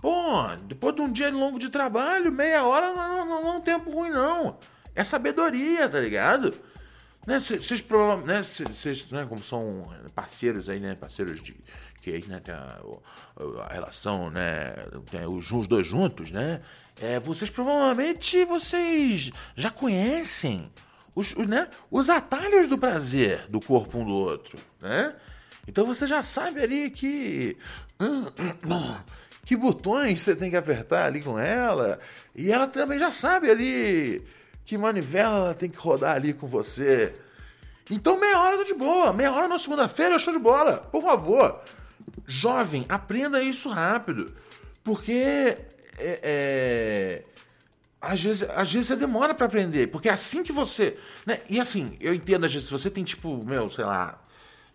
[0.00, 3.60] Pô, depois de um dia longo de trabalho, meia hora não, não, não é um
[3.60, 4.58] tempo ruim, não.
[4.94, 6.54] É sabedoria, tá ligado?
[7.26, 7.82] Né, vocês
[9.10, 11.56] né, né, como são parceiros aí, né, parceiros de
[12.26, 12.78] né, tem a,
[13.66, 14.74] a relação, né,
[15.28, 16.60] os, os dois juntos, né,
[17.00, 20.70] é, vocês provavelmente vocês já conhecem
[21.14, 25.14] os, os, né, os atalhos do prazer do corpo um do outro, né?
[25.66, 27.56] Então você já sabe ali que
[29.44, 32.00] que botões você tem que apertar ali com ela.
[32.34, 34.22] E ela também já sabe ali
[34.64, 37.14] que manivela ela tem que rodar ali com você.
[37.90, 39.12] Então meia hora tá de boa.
[39.12, 40.78] Meia hora na segunda-feira show de bola.
[40.90, 41.62] Por favor.
[42.26, 44.34] Jovem, aprenda isso rápido.
[44.84, 45.58] Porque
[45.98, 47.24] é, é,
[48.00, 49.88] às, vezes, às vezes você demora para aprender.
[49.88, 50.98] Porque é assim que você.
[51.26, 51.40] Né?
[51.48, 54.20] E assim, eu entendo, às vezes, se você tem tipo, meu, sei lá,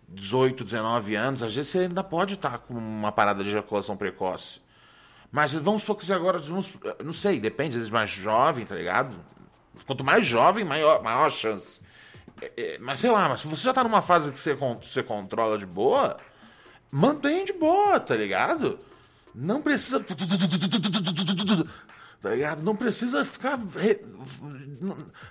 [0.08, 4.60] 18, 19 anos, às vezes você ainda pode estar com uma parada de ejaculação precoce.
[5.30, 6.70] Mas vamos supor que agora, vamos,
[7.04, 9.16] não sei, depende, às vezes mais jovem, tá ligado?
[9.84, 11.80] Quanto mais jovem, maior, maior chance.
[12.40, 15.02] É, é, mas sei lá, mas se você já tá numa fase que você, você
[15.02, 16.16] controla de boa,
[16.90, 18.78] mantém de boa, tá ligado?
[19.34, 20.04] Não precisa.
[22.22, 22.62] Tá ligado?
[22.62, 23.58] Não precisa ficar.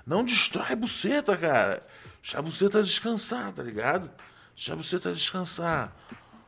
[0.06, 1.82] Não, destrói a buceta, cara.
[2.22, 4.12] Deixa a buceta descansar, tá ligado?
[4.56, 5.92] Deixa a buceta descansar.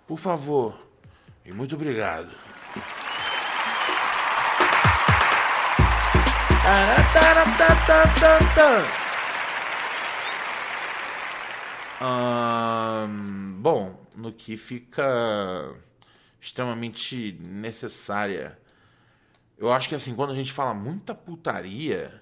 [0.08, 0.78] Por favor.
[1.44, 2.30] E muito obrigado.
[12.02, 15.75] Um, bom, no que fica
[16.39, 18.58] extremamente necessária.
[19.58, 22.21] Eu acho que assim, quando a gente fala muita putaria,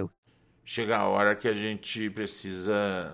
[0.73, 3.11] Chega a hora que a gente precisa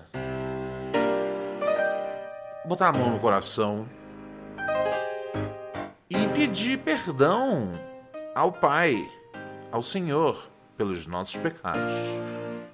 [2.66, 3.90] botar a mão no coração
[6.08, 7.72] e pedir perdão
[8.36, 9.10] ao Pai,
[9.72, 11.96] ao Senhor, pelos nossos pecados.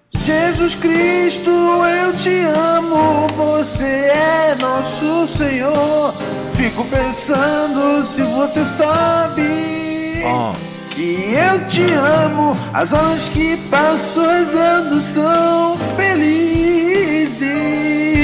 [0.09, 6.11] Jesus Cristo, eu te amo, você é nosso Senhor.
[6.57, 10.72] Fico pensando se você sabe Ó.
[10.93, 12.55] que eu te amo.
[12.73, 17.39] As horas que passo rezando são felizes.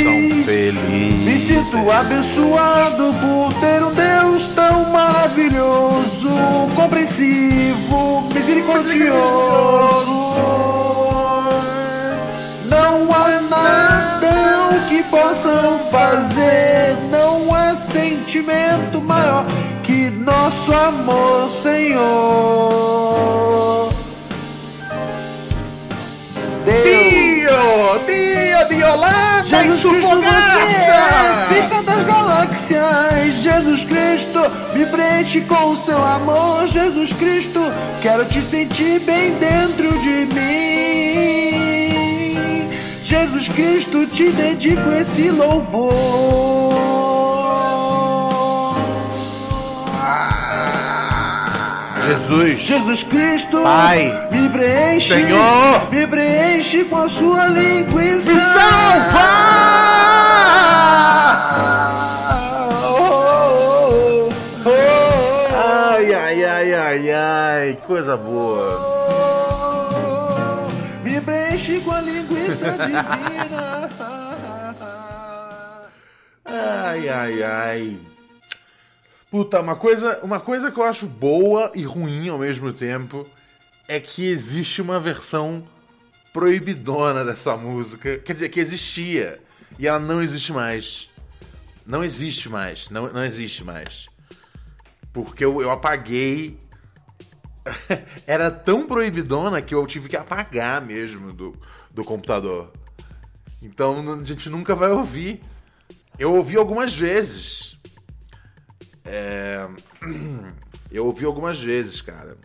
[0.03, 1.13] São felizes.
[1.25, 6.29] Me sinto abençoado por ter um Deus tão maravilhoso,
[6.75, 10.19] compreensivo, misericordioso.
[12.65, 19.45] Não há nada o que possam fazer, não há sentimento maior
[20.19, 21.99] nosso amor, Senhor.
[26.65, 26.83] Deus.
[26.83, 27.49] Dio!
[28.05, 28.75] Dio de
[29.49, 30.71] Jesus Cristo, você
[31.49, 33.35] pica das galáxias.
[33.41, 34.39] Jesus Cristo,
[34.73, 36.67] me preenche com o seu amor.
[36.67, 37.59] Jesus Cristo,
[38.01, 41.59] quero te sentir bem dentro de mim.
[43.03, 47.08] Jesus Cristo, te dedico esse louvor.
[52.09, 52.59] Jesus!
[52.59, 58.33] Jesus Cristo, Pai, me preenche, Senhor, me preenche com a sua linguiça.
[58.33, 59.29] Me salva!
[62.83, 64.29] Oh,
[64.65, 68.97] oh, oh, Ai, ai, ai, ai, ai, que coisa boa.
[71.03, 73.89] Me preenche com a linguiça divina.
[76.45, 78.08] Ai, ai, ai.
[79.31, 83.27] Puta, uma coisa, uma coisa que eu acho boa e ruim ao mesmo tempo
[83.87, 85.63] é que existe uma versão
[86.33, 88.17] proibidona dessa música.
[88.19, 89.39] Quer dizer, que existia.
[89.77, 91.09] E ela não existe mais.
[91.85, 92.89] Não existe mais.
[92.89, 94.07] Não, não existe mais.
[95.13, 96.57] Porque eu, eu apaguei.
[98.25, 101.55] Era tão proibidona que eu tive que apagar mesmo do,
[101.91, 102.71] do computador.
[103.61, 105.41] Então a gente nunca vai ouvir.
[106.17, 107.78] Eu ouvi algumas vezes.
[109.05, 109.67] É...
[110.91, 112.35] Eu ouvi algumas vezes, cara.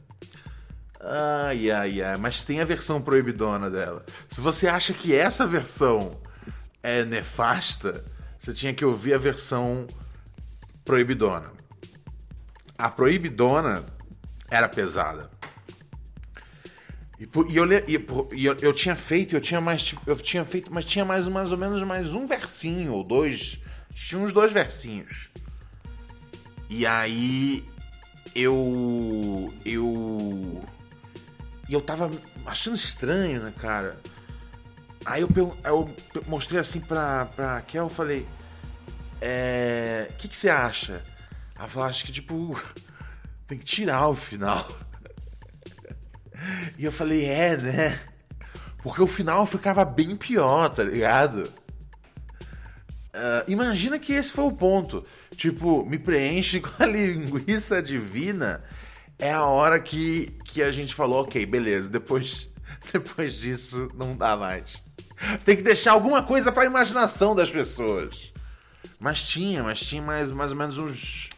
[1.00, 2.16] Ai, ai, ai.
[2.16, 4.04] Mas tem a versão proibidona dela.
[4.30, 6.20] Se você acha que essa versão
[6.82, 8.04] é nefasta,
[8.38, 9.86] você tinha que ouvir a versão
[10.84, 11.50] proibidona.
[12.76, 13.82] A proibidona
[14.50, 15.30] era pesada.
[17.18, 17.64] E, e eu,
[18.32, 21.26] e eu, eu tinha feito, eu tinha mais, tipo, eu tinha feito, mas tinha mais
[21.28, 23.60] mais ou menos mais um versinho ou dois,
[23.94, 25.30] tinha uns dois versinhos.
[26.76, 27.64] E aí
[28.34, 30.60] eu eu
[31.68, 32.10] e eu tava
[32.44, 33.96] achando estranho, né, cara?
[35.06, 35.94] Aí eu, eu
[36.26, 38.26] mostrei assim pra, pra eu falei,
[39.20, 40.08] é.
[40.10, 41.00] O que, que você acha?
[41.56, 42.60] Ela falou, acho que tipo,
[43.46, 44.66] tem que tirar o final.
[46.76, 48.00] E eu falei, é, né?
[48.82, 51.51] Porque o final ficava bem pior, tá ligado?
[53.14, 55.06] Ah, imagina que esse foi o ponto.
[55.36, 58.62] Tipo, me preenche com a linguiça divina.
[59.18, 61.88] É a hora que, que a gente falou, ok, beleza.
[61.88, 62.52] Depois
[62.92, 64.82] Depois disso, não dá mais.
[65.44, 68.32] Tem que deixar alguma coisa pra imaginação das pessoas.
[68.98, 71.30] Mas tinha, mas tinha mais, mais ou menos uns,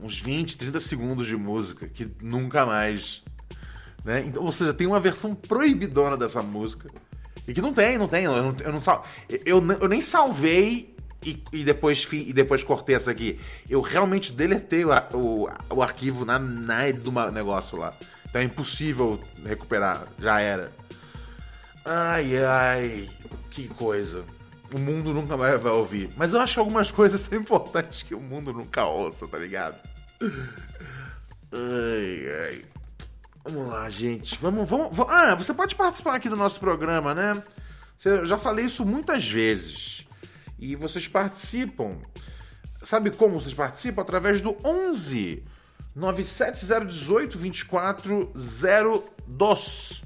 [0.00, 3.22] uns 20, 30 segundos de música que nunca mais.
[4.04, 4.24] Né?
[4.26, 6.90] Então, ou seja, tem uma versão proibidona dessa música.
[7.46, 8.24] E que não tem, não tem.
[8.24, 9.06] Eu, não, eu, não sal,
[9.44, 10.91] eu, eu nem salvei
[11.24, 13.38] e, e, depois, e depois cortei essa aqui.
[13.68, 17.94] Eu realmente deletei o, o, o arquivo na, na do negócio lá.
[18.28, 20.06] Então é impossível recuperar.
[20.18, 20.70] Já era.
[21.84, 23.10] Ai, ai.
[23.50, 24.22] Que coisa.
[24.74, 26.10] O mundo nunca mais vai ouvir.
[26.16, 29.76] Mas eu acho algumas coisas são importantes que o mundo nunca ouça, tá ligado?
[31.52, 32.64] Ai, ai.
[33.44, 34.38] Vamos lá, gente.
[34.40, 35.12] Vamos, vamos, vamos.
[35.12, 37.42] Ah, você pode participar aqui do nosso programa, né?
[38.04, 40.01] Eu já falei isso muitas vezes.
[40.62, 41.98] E vocês participam.
[42.84, 44.02] Sabe como vocês participam?
[44.02, 45.42] Através do 11
[45.92, 50.04] 97018 2402.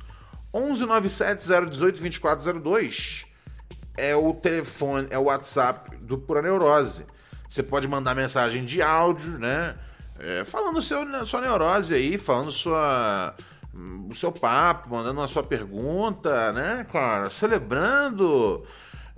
[0.55, 3.27] 11 97018 2402
[3.99, 7.05] é o telefone, é o WhatsApp do Pura Neurose.
[7.47, 9.77] Você pode mandar mensagem de áudio, né?
[10.19, 13.35] É, falando seu, sua neurose aí, falando sua,
[14.09, 17.29] o seu papo, mandando a sua pergunta, né, cara?
[17.29, 18.67] Celebrando.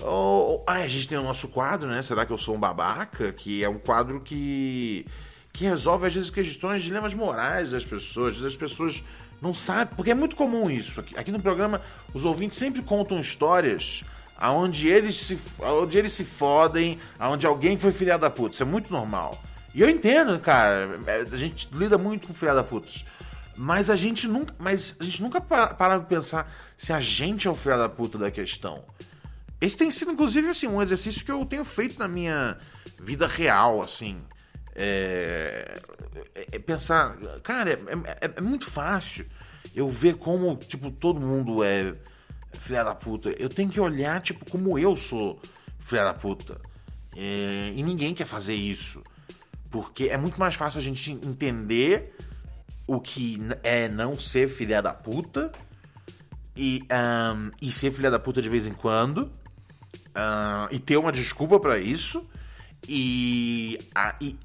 [0.01, 2.03] Oh, a gente tem o nosso quadro, né?
[2.03, 3.33] Será que eu sou um babaca?
[3.33, 5.05] Que é um quadro que,
[5.53, 8.35] que resolve, às vezes, questões, dilemas morais das pessoas.
[8.35, 9.03] Às vezes as pessoas
[9.43, 11.01] não sabem, porque é muito comum isso.
[11.01, 11.81] Aqui, aqui no programa,
[12.15, 14.05] os ouvintes sempre contam histórias
[14.37, 18.55] aonde eles se, aonde eles se fodem, aonde alguém foi filha da puta.
[18.55, 19.43] Isso é muito normal.
[19.75, 22.89] E eu entendo, cara, é, a gente lida muito com filha da puta.
[23.57, 27.51] Mas a gente nunca, mas a gente nunca para, para pensar se a gente é
[27.51, 28.85] o filha da puta da questão.
[29.61, 32.57] Esse tem sido, inclusive, assim, um exercício que eu tenho feito na minha
[33.01, 34.19] vida real, assim.
[34.75, 35.81] É,
[36.35, 39.27] é, é pensar, cara, é, é, é muito fácil
[39.75, 41.93] eu ver como, tipo, todo mundo é
[42.53, 43.31] filha da puta.
[43.31, 45.41] Eu tenho que olhar, tipo, como eu sou
[45.81, 46.61] filha da puta.
[47.17, 49.03] É, e ninguém quer fazer isso.
[49.71, 52.15] Porque é muito mais fácil a gente entender
[52.87, 55.53] o que é não ser filha da puta
[56.57, 59.31] e, um, e ser filha da puta de vez em quando
[60.09, 62.29] uh, e ter uma desculpa para isso
[62.87, 64.37] e, a, e,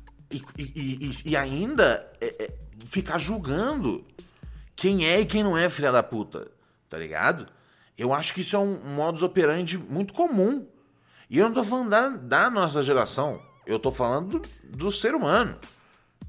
[0.57, 2.53] e, e, ainda é, é,
[2.88, 4.03] ficar julgando
[4.76, 6.49] quem é e quem não é filha da puta,
[6.89, 7.47] tá ligado?
[7.97, 10.68] Eu acho que isso é um modus operandi muito comum.
[11.30, 15.16] E eu não tô falando da, da nossa geração, eu tô falando do, do ser
[15.16, 15.57] humano.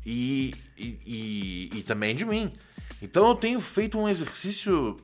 [0.05, 2.53] E, e, também de mim.
[3.01, 4.97] Então eu tenho feito um exercício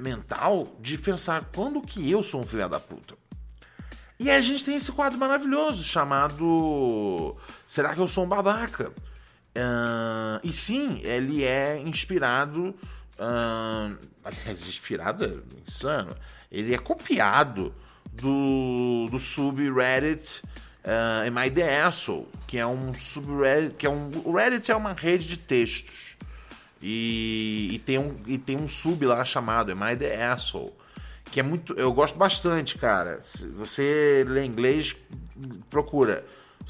[0.00, 3.14] mental de pensar quando que eu sou um filho da puta.
[4.18, 7.36] E aí a gente tem esse quadro maravilhoso chamado
[7.66, 8.90] Será que eu sou um babaca?
[9.54, 12.74] Uh, e sim, ele é inspirado
[13.22, 16.16] Uh, aliás, inspirado é insano.
[16.50, 17.72] Ele é copiado
[18.12, 20.42] do, do subreddit
[20.84, 22.26] uh, Am I the Asshole?
[22.46, 23.74] Que é um subreddit.
[23.76, 26.11] Que é um, o Reddit é uma rede de textos.
[26.82, 30.72] E, e, tem um, e tem um sub lá chamado Am I the Asshole?
[31.30, 31.72] Que é muito.
[31.74, 33.20] Eu gosto bastante, cara.
[33.24, 34.96] Se você lê inglês,
[35.70, 36.24] procura.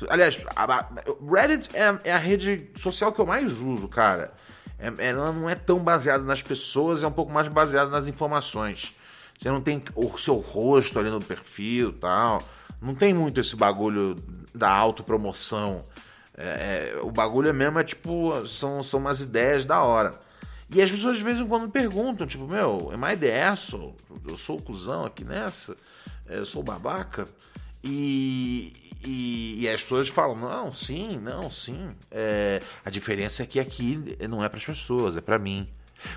[0.09, 0.89] Aliás, a,
[1.29, 4.33] Reddit é, é a rede social que eu mais uso, cara.
[4.79, 8.95] É, ela não é tão baseada nas pessoas, é um pouco mais baseada nas informações.
[9.39, 12.43] Você não tem o seu rosto ali no perfil tal.
[12.81, 14.17] Não tem muito esse bagulho
[14.55, 15.81] da autopromoção.
[15.81, 20.15] É, é, o bagulho é mesmo é tipo, são, são umas ideias da hora.
[20.71, 23.77] E as pessoas de vez em quando perguntam, tipo, meu, é mais dessa?
[23.77, 25.77] Eu sou o cuzão aqui nessa?
[26.27, 27.29] É, eu sou babaca?
[27.85, 28.73] E,
[29.05, 31.91] e, e, as pessoas falam, não, sim, não, sim.
[32.11, 35.69] É, a diferença é que aqui não é para as pessoas, é para mim.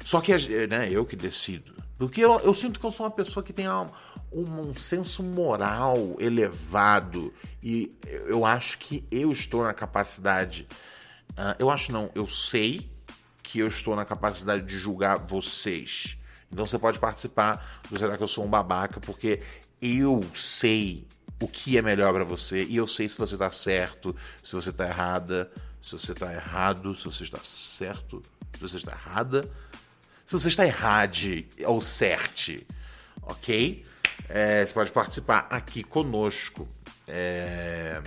[0.06, 0.32] Só que
[0.68, 1.74] né, eu que decido.
[1.98, 3.68] Porque eu, eu, sinto que eu sou uma pessoa que tem
[4.32, 7.34] um, um senso moral elevado.
[7.62, 7.96] E
[8.28, 10.68] eu acho que eu estou na capacidade.
[11.32, 12.90] Uh, eu acho não, eu sei
[13.42, 16.18] que eu estou na capacidade de julgar vocês.
[16.52, 19.00] Então você pode participar do Será que eu sou um babaca?
[19.00, 19.42] Porque
[19.82, 21.06] eu sei
[21.40, 24.72] o que é melhor para você e eu sei se você tá certo, se você
[24.72, 25.52] tá errada,
[25.82, 28.22] se você tá errado, se você está certo,
[28.54, 29.42] se você está errada,
[30.26, 32.66] se você está errade ou certe,
[33.22, 33.86] ok?
[34.30, 36.68] É, você pode participar aqui conosco.
[37.08, 38.02] É...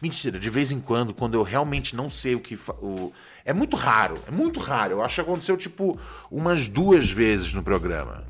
[0.00, 2.58] Mentira, de vez em quando, quando eu realmente não sei o que.
[2.80, 3.12] O...
[3.44, 4.92] É muito raro, é muito raro.
[4.92, 5.98] Eu acho que aconteceu tipo
[6.30, 8.24] umas duas vezes no programa.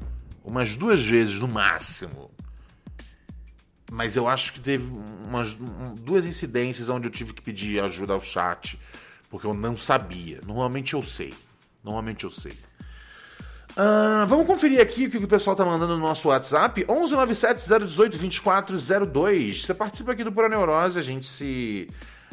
[0.45, 2.31] Umas duas vezes no máximo.
[3.93, 4.85] Mas eu acho que teve
[5.27, 5.55] umas
[5.99, 8.79] duas incidências onde eu tive que pedir ajuda ao chat,
[9.29, 10.41] porque eu não sabia.
[10.47, 11.35] Normalmente eu sei.
[11.83, 12.57] Normalmente eu sei.
[13.77, 16.85] Ah, vamos conferir aqui o que o pessoal tá mandando no nosso WhatsApp.
[16.85, 19.65] 11970182402.
[19.65, 21.89] Você participa aqui do Pura Neurose, a gente se...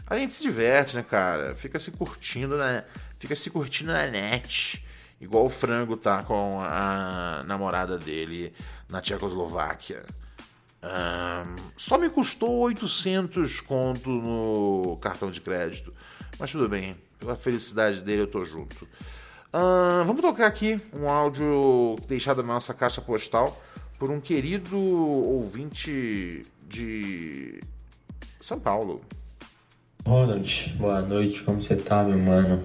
[0.09, 1.53] A gente se diverte, né, cara?
[1.53, 2.85] Fica se curtindo, né?
[3.19, 4.81] Fica se curtindo na net.
[5.19, 8.53] Igual o frango tá com a namorada dele
[8.87, 10.05] na Tchecoslováquia.
[10.81, 15.93] Um, só me custou 800 conto no cartão de crédito.
[16.39, 18.87] Mas tudo bem, pela felicidade dele eu tô junto.
[19.57, 23.59] Uh, vamos tocar aqui um áudio deixado na nossa caixa postal
[23.97, 27.59] por um querido ouvinte de
[28.39, 29.01] São Paulo.
[30.05, 32.61] Ronald, boa noite, como você tá, meu mano?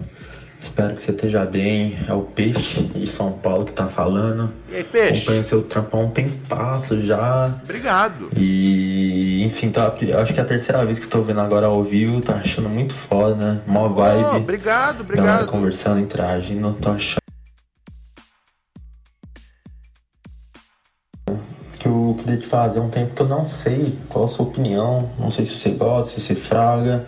[0.59, 1.97] Espero que você esteja bem.
[2.07, 4.53] É o Peixe de São Paulo que tá falando.
[4.69, 5.23] E aí, Peixe?
[5.23, 7.59] Acompanho seu trampão tem passo já.
[7.63, 8.29] Obrigado.
[8.37, 12.21] E, enfim, tá, acho que é a terceira vez que estou vendo agora ao vivo.
[12.21, 13.61] Tá achando muito foda, né?
[13.67, 14.23] Mó vibe.
[14.23, 15.25] Oh, obrigado, obrigado.
[15.25, 16.73] Galera conversando, interagindo.
[16.81, 17.17] Tô achando.
[21.79, 25.09] Que eu queria te fazer um tempo que eu não sei qual a sua opinião.
[25.19, 27.05] Não sei se você gosta, se você fraga.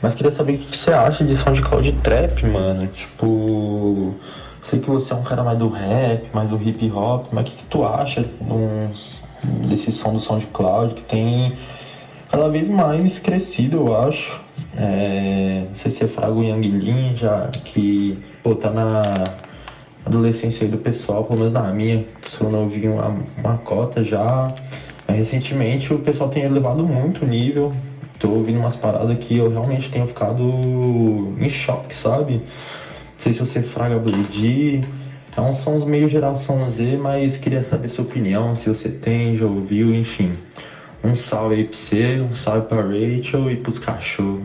[0.00, 2.86] Mas queria saber o que você acha de SoundCloud Trap, mano.
[2.88, 4.14] Tipo,
[4.62, 7.50] sei que você é um cara mais do rap, mais do hip hop, mas o
[7.50, 9.15] que, que tu acha uns,
[9.68, 11.52] desse som do SoundCloud que tem
[12.30, 14.40] cada vez mais crescido, eu acho.
[14.76, 19.02] É, se é Frago Young Lin, já que pô, tá na
[20.04, 24.04] adolescência aí do pessoal, pelo menos na minha, se eu não vi uma, uma cota
[24.04, 24.54] já.
[25.06, 27.72] Mas recentemente o pessoal tem elevado muito o nível,
[28.18, 30.42] tô ouvindo umas paradas que eu realmente tenho ficado
[31.38, 32.34] em choque, sabe?
[32.34, 32.42] Não
[33.18, 34.84] sei se você fraga Bleed.
[35.36, 39.44] Então são os meio geração Z, mas queria saber sua opinião, se você tem, já
[39.44, 40.32] ouviu, enfim.
[41.04, 44.40] Um salve aí pra você, um salve pra Rachel e pros cachorros.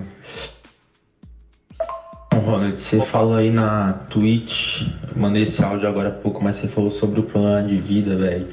[2.33, 4.85] Ronald, você falou aí na Twitch,
[5.15, 8.47] mandei esse áudio agora há pouco, mas você falou sobre o plano de vida, velho.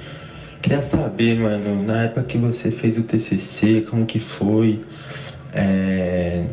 [0.62, 4.78] Queria saber, mano, na época que você fez o TCC, como que foi?
[5.52, 6.44] É,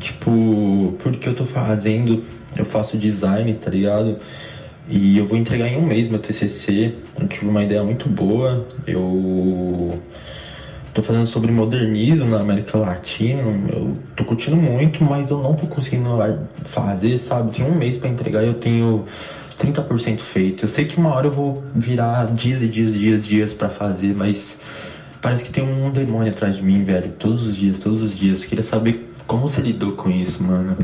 [0.00, 2.24] tipo, porque eu tô fazendo,
[2.56, 4.16] eu faço design, tá ligado?
[4.88, 6.94] E eu vou entregar em um mês meu TCC.
[7.20, 8.66] Eu tive uma ideia muito boa.
[8.86, 10.00] Eu
[10.94, 13.42] tô fazendo sobre modernismo na América Latina.
[13.70, 16.10] Eu tô curtindo muito, mas eu não tô conseguindo
[16.64, 17.54] fazer, sabe?
[17.54, 19.04] Tem um mês para entregar e eu tenho
[19.60, 20.64] 30% feito.
[20.64, 24.16] Eu sei que uma hora eu vou virar dias e dias, dias, dias para fazer,
[24.16, 24.56] mas
[25.20, 27.10] Parece que tem um demônio atrás de mim, velho.
[27.12, 28.44] Todos os dias, todos os dias.
[28.44, 30.76] Queria saber como você lidou com isso, mano.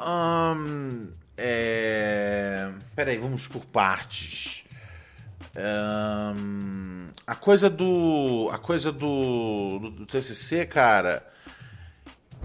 [0.00, 1.08] Um,
[1.42, 2.70] é...
[2.94, 4.64] Peraí, vamos por partes.
[5.54, 8.48] Um, a coisa do.
[8.52, 11.26] A coisa do, do, do, TCC, cara.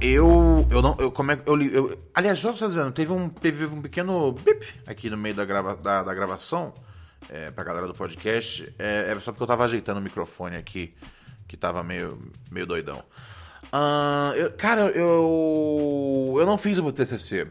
[0.02, 0.68] Eu.
[0.70, 0.96] Eu não.
[1.00, 4.66] Eu, como é, eu, eu, aliás, já estou dizendo, teve um, teve um pequeno bip
[4.86, 6.74] aqui no meio da, grava, da, da gravação
[7.30, 10.94] é, pra galera do podcast, é, é só porque eu tava ajeitando o microfone aqui,
[11.48, 12.20] que tava meio,
[12.52, 13.04] meio doidão.
[14.36, 17.48] Eu, cara, eu, eu não fiz o meu TCC.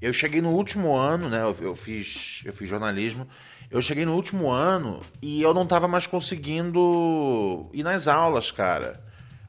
[0.00, 1.42] Eu cheguei no último ano, né?
[1.42, 3.28] Eu, eu, fiz, eu fiz jornalismo.
[3.70, 9.02] Eu cheguei no último ano e eu não tava mais conseguindo ir nas aulas, cara.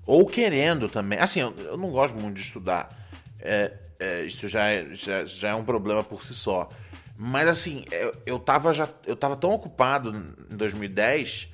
[0.06, 1.18] Ou querendo também.
[1.20, 2.90] Assim, eu, eu não gosto muito de estudar.
[3.40, 6.70] É, é, isso já é, já, já é um problema por si só.
[7.18, 8.90] Mas assim, eu, eu tava já.
[9.06, 10.14] Eu tava tão ocupado
[10.52, 11.50] em 2010,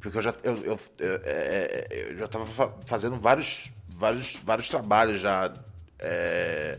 [0.00, 2.46] porque eu já, eu, eu, eu, é, é, eu já tava
[2.86, 5.52] fazendo vários, vários, vários trabalhos já
[5.98, 6.78] é,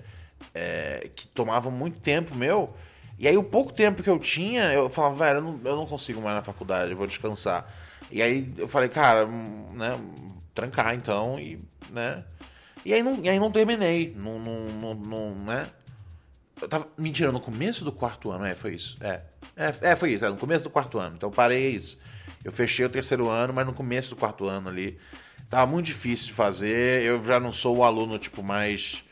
[0.53, 2.73] é, que tomavam muito tempo meu.
[3.17, 5.85] E aí o pouco tempo que eu tinha, eu falava, velho, eu não, eu não
[5.85, 7.71] consigo mais na faculdade, eu vou descansar.
[8.11, 9.99] E aí eu falei, cara, hum, né,
[10.53, 12.23] trancar então, e, né.
[12.85, 15.67] E aí não, e aí não terminei, não, não, não, não né.
[16.61, 16.87] Eu tava.
[16.97, 18.95] Mentira, no começo do quarto ano, é, foi isso.
[19.01, 19.21] É.
[19.55, 21.15] É, é foi isso, é, no começo do quarto ano.
[21.15, 21.97] Então eu parei isso.
[22.43, 24.97] Eu fechei o terceiro ano, mas no começo do quarto ano ali.
[25.49, 27.03] Tava muito difícil de fazer.
[27.03, 29.03] Eu já não sou o aluno, tipo, mais.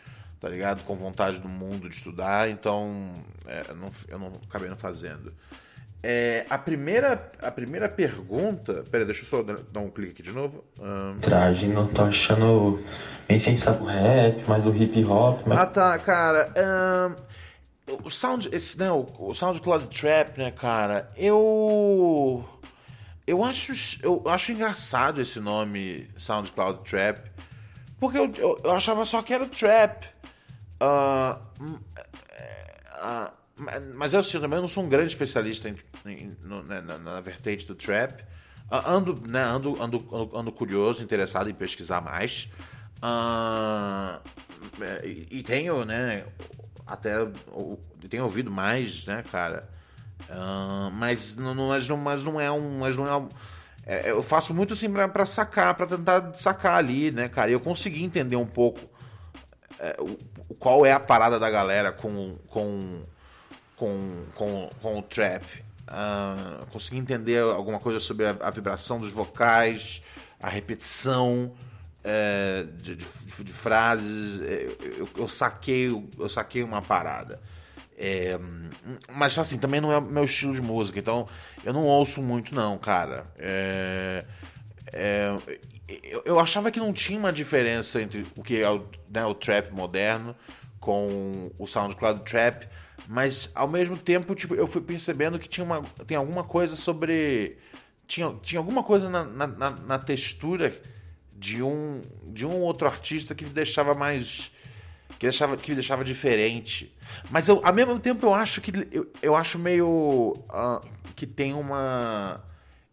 [0.41, 0.83] Tá ligado?
[0.83, 3.13] Com vontade do mundo de estudar, então.
[3.47, 5.31] É, eu, não, eu não acabei não fazendo.
[6.03, 8.83] É, a, primeira, a primeira pergunta.
[8.91, 10.63] Pera, deixa eu só dar um clique aqui de novo.
[10.79, 11.19] Um...
[11.19, 12.83] Traje, não tô achando
[13.27, 15.43] bem sem saber o rap, mais o hip hop.
[15.45, 15.59] Mas...
[15.59, 16.51] Ah tá, cara.
[16.57, 17.31] Um
[18.03, 22.47] o Sound, esse, né, o, o SoundCloud Trap, né, cara, eu
[23.25, 23.73] eu acho
[24.03, 27.19] eu acho engraçado esse nome SoundCloud Trap,
[27.99, 30.10] porque eu, eu, eu achava só que era trap.
[30.81, 31.37] Uh,
[33.95, 35.75] mas eu assim, também não sou um grande especialista em,
[36.05, 38.23] em, no, né, na, na, vertente do trap.
[38.71, 42.49] Uh, ando, né, ando, ando, ando, ando, curioso, interessado em pesquisar mais.
[45.03, 46.25] E, e, tenho, né,
[46.87, 47.11] até
[48.09, 49.69] tenho ouvido mais, né, cara,
[50.93, 52.79] mas, não, mas, não, mas não é um.
[52.79, 53.29] Mas não é um
[53.85, 57.49] é, eu faço muito assim pra sacar, pra tentar sacar ali, né, cara?
[57.49, 58.79] E eu consegui entender um pouco
[59.81, 60.17] é, o-
[60.59, 63.01] qual é a parada da galera com, com,
[63.75, 65.43] com, com, com o trap.
[65.87, 70.01] Ah, consegui entender alguma coisa sobre a, a vibração dos vocais,
[70.39, 71.51] a repetição
[72.03, 73.05] é, de, de-
[73.43, 74.41] de frases.
[74.41, 75.87] É, Eu, eu saquei,
[76.17, 77.39] eu saquei uma parada.
[77.97, 78.39] É,
[79.13, 81.27] mas assim, também não é meu estilo de música, então
[81.63, 83.25] eu não ouço muito, não, cara.
[83.37, 84.25] É,
[84.91, 85.35] é,
[86.03, 89.33] eu, eu achava que não tinha uma diferença entre o que é o, né, o
[89.33, 90.35] trap moderno
[90.79, 92.67] com o SoundCloud Trap,
[93.07, 97.57] mas ao mesmo tempo, tipo, eu fui percebendo que tinha uma, tem alguma coisa sobre.
[98.07, 100.77] Tinha, tinha alguma coisa na, na, na- textura
[101.33, 104.51] de um, de um outro artista que deixava mais
[105.17, 106.95] que deixava, que deixava diferente.
[107.29, 110.81] Mas eu, ao mesmo tempo eu acho que eu, eu acho meio ah,
[111.15, 112.43] que tem uma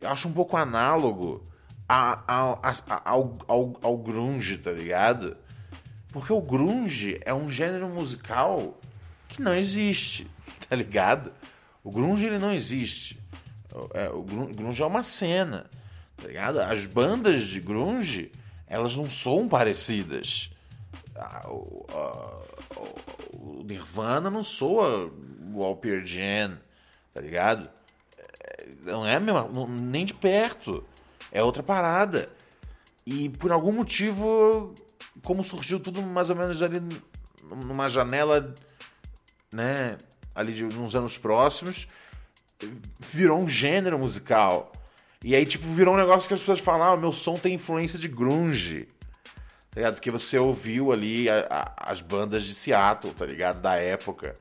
[0.01, 1.43] eu acho um pouco análogo
[1.89, 5.37] a, a- a- ao, ao, ao grunge, tá ligado?
[6.13, 8.79] Porque o grunge é um gênero musical
[9.29, 10.27] que não existe,
[10.69, 11.33] tá ligado?
[11.85, 13.19] O grunge ele não existe.
[13.95, 15.67] É, o grun- grunge é uma cena,
[16.17, 16.61] tá ligado?
[16.61, 18.33] As bandas de grunge,
[18.67, 20.51] elas não são parecidas.
[21.47, 21.87] O,
[22.77, 25.11] o- o Nirvana não soa
[25.55, 26.59] o Pearl Jam,
[27.15, 27.69] tá ligado?
[28.41, 30.85] É, Não é não- nem de perto.
[31.33, 32.29] É outra parada.
[33.07, 34.75] E por algum motivo,
[35.23, 36.81] como surgiu tudo mais ou menos ali
[37.43, 38.55] numa janela,
[39.53, 39.97] né,
[40.35, 41.89] ali de uns anos próximos,
[42.99, 44.73] virou um gênero musical.
[45.25, 47.99] E aí, tipo, virou um negócio que as pessoas falam, ah, meu som tem influência
[47.99, 48.87] de grunge.
[49.71, 49.95] Tá ligado?
[49.95, 53.61] Porque você ouviu ali a- a- as bandas de Seattle, tá ligado?
[53.61, 54.37] Da época.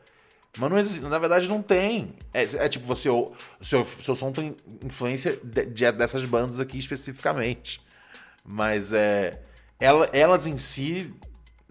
[0.58, 2.14] Mas não existe, na verdade não tem.
[2.34, 6.78] É, é tipo, você, ou- seu, seu som tem influência de- de- dessas bandas aqui
[6.78, 7.82] especificamente.
[8.44, 9.42] Mas é.
[9.80, 11.14] ela- elas em si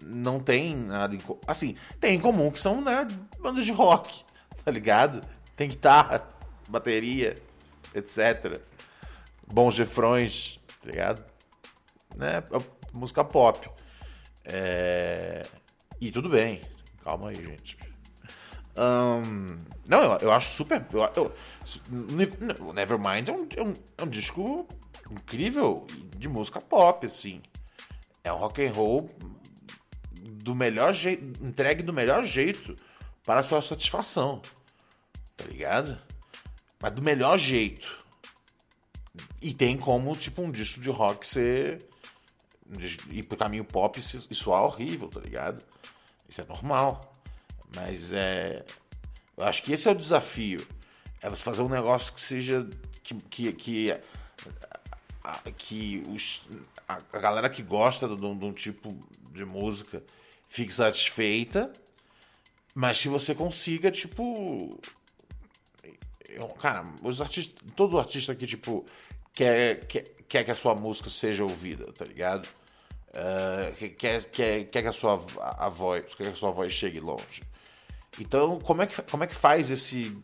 [0.01, 1.39] não tem nada em comum.
[1.47, 3.05] Assim, tem em comum que são, né,
[3.41, 4.23] bandas de rock,
[4.63, 5.21] tá ligado?
[5.55, 6.23] Tem guitarra,
[6.69, 7.35] bateria,
[7.95, 8.61] etc.
[9.51, 11.23] Bons refrões, tá ligado?
[12.15, 12.43] Né?
[12.93, 13.69] Música pop.
[14.45, 15.45] É,
[15.99, 16.61] E tudo bem.
[17.03, 17.77] Calma aí, gente.
[18.77, 19.57] Ahn,
[19.87, 20.85] Não, eu, eu acho super.
[20.93, 21.33] Eu, eu...
[22.61, 24.67] o Nevermind é um, é, um, é um disco
[25.09, 27.41] incrível de música pop, assim.
[28.23, 29.09] É um rock and roll
[30.21, 32.75] do melhor jeito, entregue do melhor jeito
[33.25, 34.41] para sua satisfação.
[35.35, 35.97] Tá ligado?
[36.79, 38.05] Mas do melhor jeito.
[39.41, 41.87] E tem como, tipo, um disco de rock ser.
[43.09, 45.63] ir pro caminho pop e soar horrível, tá ligado?
[46.29, 47.16] Isso é normal.
[47.75, 48.65] Mas é.
[49.35, 50.65] Eu acho que esse é o desafio.
[51.21, 52.67] É você fazer um negócio que seja.
[53.03, 53.13] que.
[53.15, 53.99] que, que,
[55.57, 56.41] que os,
[56.87, 58.95] a, a galera que gosta de de um tipo
[59.31, 60.01] de música
[60.49, 61.71] fique satisfeita,
[62.73, 64.79] mas que você consiga, tipo.
[66.29, 67.55] eu- cara, os artistas.
[67.75, 68.85] Todo artista que, tipo,
[69.33, 72.47] quer, quer, quer que a sua música seja ouvida, tá ligado?
[73.77, 76.71] Que- quer, quer, quer que a sua a, a voz, quer que a sua voz
[76.71, 77.41] chegue longe.
[78.19, 80.17] Então, como é que, como é que faz esse,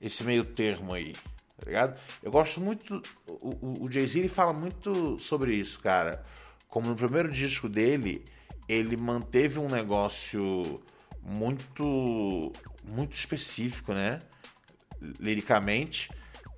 [0.00, 1.12] esse meio termo aí?
[1.58, 2.00] Tá ligado?
[2.22, 3.02] Eu gosto muito.
[3.26, 6.22] O, o, Jay-Z ele fala muito sobre isso, cara.
[6.68, 8.24] Como no primeiro disco dele,
[8.68, 10.80] ele manteve um negócio
[11.22, 12.52] muito.
[12.84, 14.20] muito específico, né?
[15.18, 16.08] Liricamente,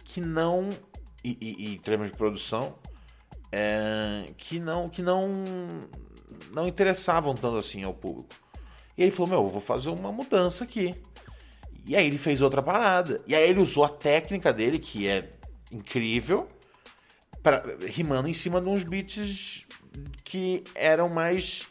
[0.05, 0.69] que não.
[1.25, 2.79] E, e- e em termos de produção,
[3.51, 4.89] é, que não.
[4.89, 5.45] que não.
[6.53, 8.35] não interessavam tanto assim ao público.
[8.97, 10.95] E ele falou: Meu, eu vou fazer uma mudança aqui.
[11.87, 13.23] E aí ele fez outra parada.
[13.27, 15.31] E aí ele usou a técnica dele, que é
[15.73, 16.49] incrível,
[17.43, 19.67] pra, rimando em cima de uns beats
[20.25, 21.67] que eram mais.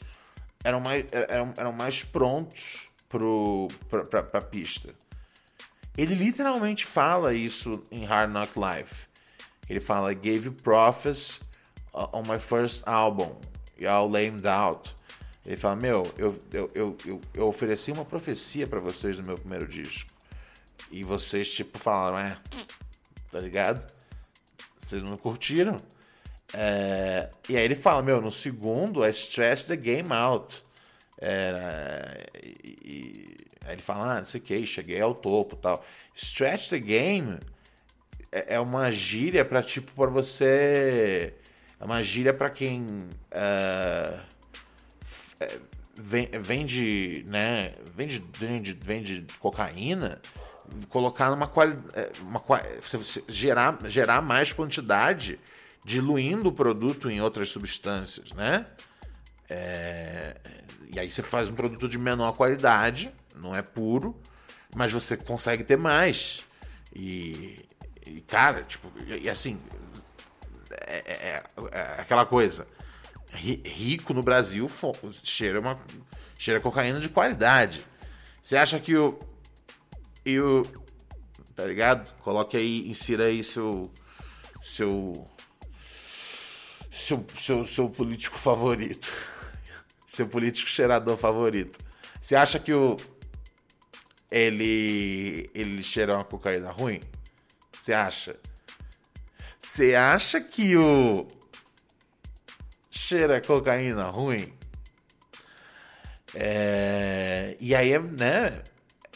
[0.63, 4.93] eram mais, eram, eram mais prontos pro, pra, pra, pra pista.
[5.97, 9.07] Ele literalmente fala isso em Hard Knock Life.
[9.69, 11.39] Ele fala: gave you prophets
[11.93, 13.35] on my first album.
[13.77, 14.95] Y'all lamed out.
[15.45, 19.67] Ele fala: Meu, eu, eu, eu, eu, ofereci uma profecia pra vocês no meu primeiro
[19.67, 20.09] disco.
[20.91, 22.37] E vocês, tipo, falaram: É,
[23.31, 23.85] tá ligado?
[24.79, 25.79] Vocês não curtiram.
[26.53, 30.63] É, e aí ele fala: Meu, no segundo, I stretched the game out.
[31.17, 32.17] Era,
[32.63, 33.35] e,
[33.65, 35.85] aí ele fala: Ah, não sei o que, cheguei ao topo tal.
[36.15, 37.39] Stretch the game
[38.31, 41.33] é é uma gíria pra tipo para você
[41.79, 44.21] é uma gíria pra quem é, f-
[45.39, 45.57] é,
[45.95, 50.21] ven- vende né vende, vende vende cocaína
[50.89, 52.19] colocar numa qualidade.
[52.21, 55.39] Uma, qua- você- você gerar, gerar mais quantidade,
[55.83, 58.67] diluindo o produto em outras substâncias, né?
[59.49, 60.35] É,
[60.93, 64.15] e aí você faz um produto de menor qualidade, não é puro,
[64.75, 66.45] mas você consegue ter mais.
[66.95, 67.65] E,
[68.05, 69.59] e, cara, tipo, e, assim,
[70.71, 72.67] é, é- é aquela coisa.
[73.31, 74.69] Ri- Rico no Brasil
[75.23, 75.79] cheira uma
[76.37, 77.85] cheira cocaína de qualidade.
[78.41, 79.19] Você acha que o
[80.25, 80.63] e o
[81.55, 82.11] tá ligado?
[82.19, 83.91] Coloque aí, insira aí seu
[84.61, 85.27] seu
[86.91, 89.11] seu seu, seu político favorito.
[90.07, 91.79] Seu político cheirador favorito.
[92.19, 92.97] Você acha que o
[94.29, 96.99] ele ele cheira uma cocaína ruim?
[97.71, 98.35] Você acha?
[99.57, 101.27] Você acha que o
[103.09, 104.53] cheira cocaína ruim?
[106.35, 108.61] É, E aí, é, né?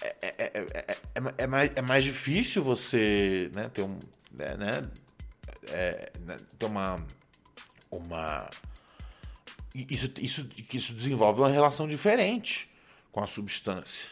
[0.02, 4.00] É, é, é, é- é- é mais, é mais difícil você né, ter um.
[4.32, 4.90] Né, né,
[5.70, 7.06] é, né, ter uma.
[7.92, 8.50] Uma.
[9.76, 12.70] Isso, isso, isso desenvolve uma relação diferente
[13.12, 14.10] com a substância.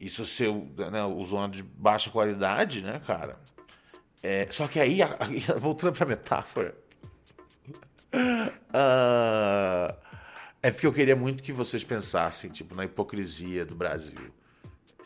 [0.00, 0.44] Isso se
[0.90, 3.36] né, uso uma de baixa qualidade, né, cara?
[4.22, 5.16] É, só que aí, a-
[5.58, 6.74] voltando pra metáfora.
[8.72, 9.94] Ah,
[10.62, 14.32] é porque eu queria muito que vocês pensassem, tipo, na hipocrisia do Brasil.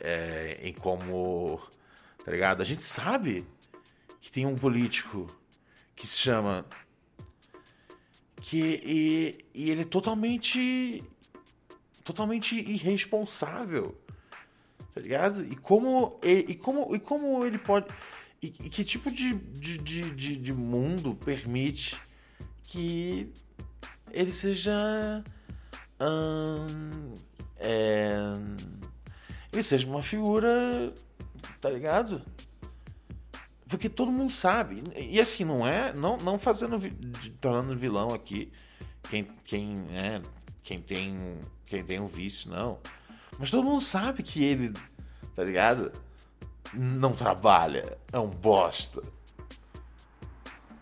[0.00, 1.60] É, em como.
[2.24, 2.62] Tá ligado?
[2.62, 3.46] A gente sabe
[4.20, 5.26] que tem um político
[5.94, 6.64] que se chama.
[8.40, 8.80] Que.
[8.84, 11.02] E, e ele é totalmente.
[12.02, 13.96] Totalmente irresponsável
[14.94, 15.44] tá ligado?
[15.44, 17.86] E como e, e como e como ele pode
[18.42, 22.00] e, e que tipo de, de, de, de, de mundo permite
[22.70, 23.32] que
[24.10, 25.22] ele seja
[25.98, 27.14] ahn,
[27.58, 28.18] é,
[29.52, 30.92] ele seja uma figura
[31.60, 32.22] tá ligado?
[33.68, 36.76] Porque todo mundo sabe e assim não é não não fazendo
[37.40, 38.52] tornando vilão aqui
[39.08, 40.20] quem quem é
[40.62, 42.78] quem tem quem tem um vício não
[43.40, 44.74] mas todo mundo sabe que ele,
[45.34, 45.90] tá ligado?
[46.74, 49.02] Não trabalha, é um bosta.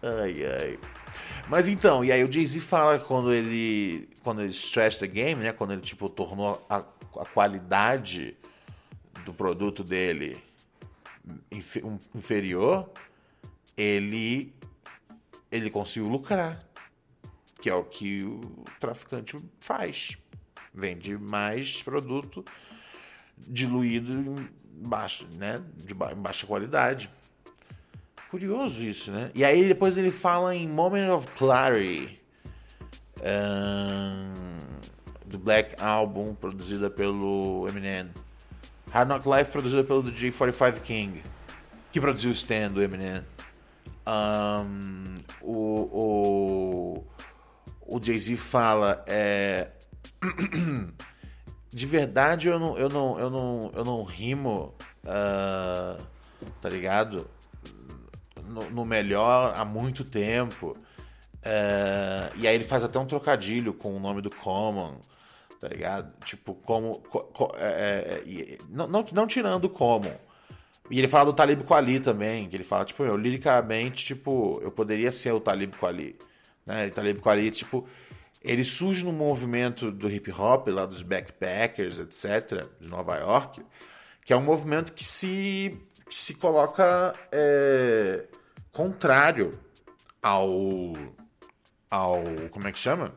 [0.03, 0.79] Ai, ai.
[1.49, 4.09] Mas então, e aí o Jay-Z fala quando ele.
[4.23, 5.53] Quando ele stressed the game, né?
[5.53, 8.37] Quando ele, tipo, tornou a, a qualidade
[9.25, 10.43] do produto dele
[11.51, 11.83] infe-
[12.15, 12.91] inferior,
[13.77, 14.53] ele.
[15.51, 16.59] Ele conseguiu lucrar.
[17.61, 18.41] Que é o que o
[18.79, 20.19] traficante faz.
[20.75, 22.45] Vende mais produto
[23.39, 24.49] diluído em
[24.87, 25.65] baixa, né?
[25.77, 27.11] De ba- em baixa qualidade.
[28.31, 29.31] Curioso isso, né?
[29.35, 32.21] E aí depois ele fala em Moment of Clarity.
[33.23, 34.35] ahn,
[35.25, 38.11] do Black Album, produzida pelo Eminem.
[38.91, 41.23] Hard Knock Life, produzida pelo DJ 45 King,
[41.93, 43.23] que produziu o Stand do Eminem.
[44.05, 47.07] Ahn, o, o,
[47.87, 49.71] o Jay-Z fala, é,
[51.73, 54.75] de verdade eu não, eu não, eu não, eu não rimo,
[55.07, 55.99] ah,
[56.61, 57.27] tá ligado?
[58.49, 60.77] No, no melhor há muito tempo.
[61.43, 64.97] É, e aí ele faz até um trocadilho com o nome do Common,
[65.61, 66.13] tá ligado?
[66.25, 67.01] Tipo, como.
[67.01, 70.15] co- co- é, é, e- não, não, não tirando o Common.
[70.91, 74.71] E ele fala do Talib Kweli também, que ele fala, tipo, eu, liricamente, tipo, eu
[74.71, 76.19] poderia ser o Talib Kweli.
[76.65, 76.87] Né?
[76.87, 77.87] E Talib Kweli, tipo,
[78.43, 83.63] ele surge no movimento do hip hop, lá dos backpackers, etc., de Nova York,
[84.25, 85.79] que é um movimento que se,
[86.11, 88.25] se coloca é,
[88.79, 89.59] contrário
[90.23, 90.93] ao,
[91.91, 92.23] ao.
[92.53, 93.13] Como é que chama?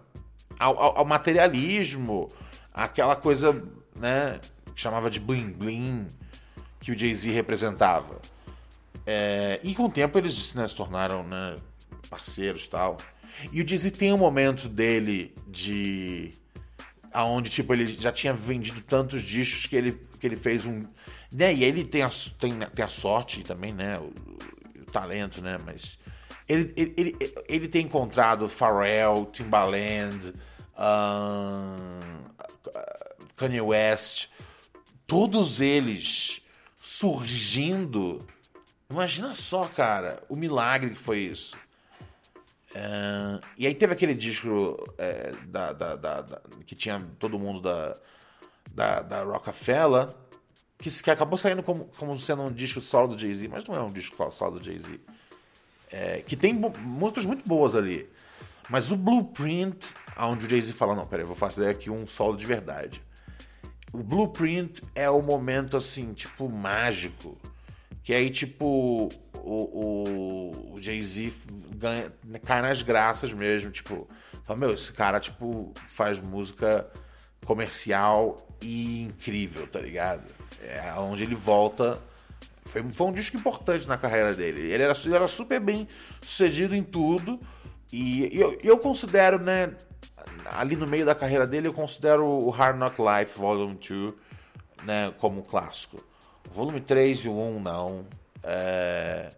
[0.57, 2.31] Ao, ao- ao materialismo,
[2.73, 3.53] aquela coisa,
[3.95, 4.39] né,
[4.75, 6.07] que chamava de bling bling,
[6.79, 8.19] que o Jay-Z representava.
[9.05, 11.55] É, e com o tempo eles né, se tornaram né,
[12.09, 12.97] parceiros e tal.
[13.51, 16.31] E o Jay-Z tem um momento dele de.
[17.13, 20.81] aonde tipo, ele já tinha vendido tantos discos que ele, que ele fez um.
[21.31, 22.09] Né, e ele tem a,
[22.39, 23.99] tem, tem a sorte também, né?
[24.91, 25.57] Talento, né?
[25.65, 25.97] Mas.
[26.49, 27.17] Ele, ele, ele,
[27.47, 30.33] ele tem encontrado Pharrell, Timbaland,
[30.77, 32.01] ahn,
[33.37, 34.27] Kanye West,
[35.07, 36.41] todos eles
[36.81, 38.25] surgindo.
[38.89, 41.55] Imagina só, cara, o milagre que foi isso.
[42.73, 47.97] É, e aí teve aquele disco é, da- da- da- que tinha todo mundo da,
[48.71, 50.09] da, da Rockefeller,
[50.81, 53.81] que, que acabou saindo como, como sendo um disco solo do Jay-Z, mas não é
[53.81, 54.99] um disco solo do Jay-Z.
[55.91, 58.09] É, que tem músicas muito boas ali.
[58.69, 62.35] Mas o Blueprint, onde o Jay-Z fala, não, peraí, eu vou fazer aqui um solo
[62.35, 63.01] de verdade.
[63.93, 67.37] o Blueprint é o momento assim, tipo, mágico.
[68.03, 71.33] Que aí, tipo, o, o, o Jay-Z
[72.43, 73.69] cai nas graças mesmo.
[73.69, 74.07] Tipo,
[74.45, 76.89] fala, meu, esse cara, tipo, faz música
[77.45, 80.23] comercial e incrível, tá ligado?
[80.59, 81.99] É onde ele volta.
[82.65, 84.71] Foi, foi um disco importante na carreira dele.
[84.71, 85.87] Ele era, ele era super bem
[86.21, 87.39] sucedido em tudo.
[87.91, 89.73] E, e eu, eu considero, né,
[90.45, 94.13] ali no meio da carreira dele, eu considero o Hard Knock Life Volume 2
[94.83, 96.03] né, como um clássico.
[96.53, 98.05] Volume 3 e o 1 não.
[98.43, 99.31] É,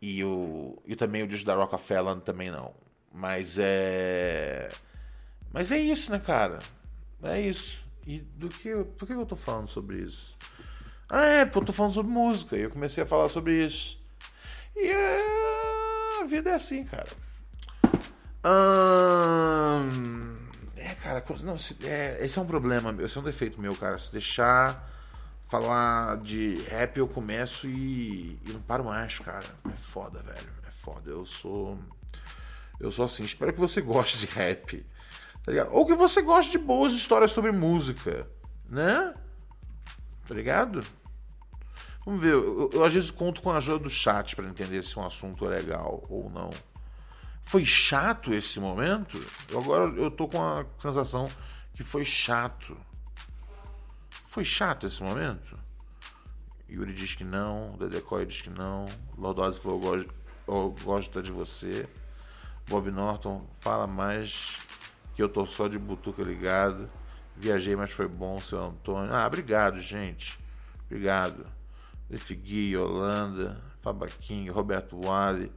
[0.00, 2.74] e, o, e também o disco da Rockefeller também não.
[3.12, 4.68] Mas é.
[5.52, 6.58] Mas é isso, né, cara?
[7.22, 7.83] É isso.
[8.06, 10.36] E do que eu, por que eu tô falando sobre isso?
[11.08, 12.56] Ah, é, porque eu tô falando sobre música.
[12.56, 13.98] E eu comecei a falar sobre isso.
[14.76, 17.08] E é, a vida é assim, cara.
[20.76, 23.74] É, cara, não, se- é, esse é um problema meu, esse é um defeito meu,
[23.76, 23.96] cara.
[23.98, 24.90] Se deixar
[25.48, 29.46] falar de rap, eu começo e, e não paro mais, cara.
[29.72, 30.48] É foda, velho.
[30.66, 31.10] É foda.
[31.10, 31.78] Eu sou.
[32.80, 33.24] Eu sou assim.
[33.24, 34.84] Espero que você goste de rap.
[35.44, 35.68] Tá ligado?
[35.72, 38.28] Ou que você goste de boas histórias sobre música.
[38.68, 39.14] Né?
[40.26, 40.82] Tá ligado?
[42.04, 42.32] Vamos ver.
[42.32, 45.44] Eu, eu às vezes conto com a ajuda do chat pra entender se um assunto
[45.46, 46.50] é legal ou não.
[47.44, 49.22] Foi chato esse momento?
[49.50, 51.28] Eu Agora eu tô com a sensação
[51.74, 52.76] que foi chato.
[54.30, 55.58] Foi chato esse momento?
[56.70, 58.86] Yuri diz que não, Dedecoy diz que não,
[59.16, 60.14] Lordose falou "Gosto-
[60.48, 61.86] eu gosto de você.
[62.66, 64.58] Bob Norton fala mais
[65.14, 66.90] que eu tô só de butuca ligado.
[67.36, 69.12] Viajei, mas foi bom, seu Antônio.
[69.14, 70.38] Ah, obrigado, gente.
[70.86, 71.46] Obrigado.
[72.08, 75.50] Leif Gui, Yolanda, Fabaquinho, Roberto Wally.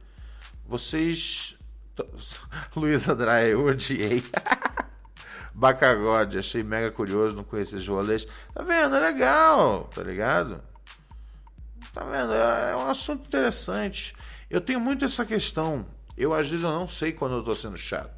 [0.66, 1.56] Vocês.
[2.74, 4.22] Luiz Andrade, eu odiei.
[5.54, 8.26] Bacagode, achei mega curioso, não conhecia esses rolês.
[8.54, 8.94] Tá vendo?
[8.94, 10.62] É legal, tá ligado?
[11.92, 12.32] Tá vendo?
[12.32, 14.14] É é um assunto interessante.
[14.48, 15.84] Eu tenho muito essa questão.
[16.16, 18.17] Eu, às vezes, eu não sei quando eu tô sendo chato.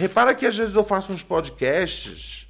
[0.00, 2.48] Repara que às vezes eu faço uns podcasts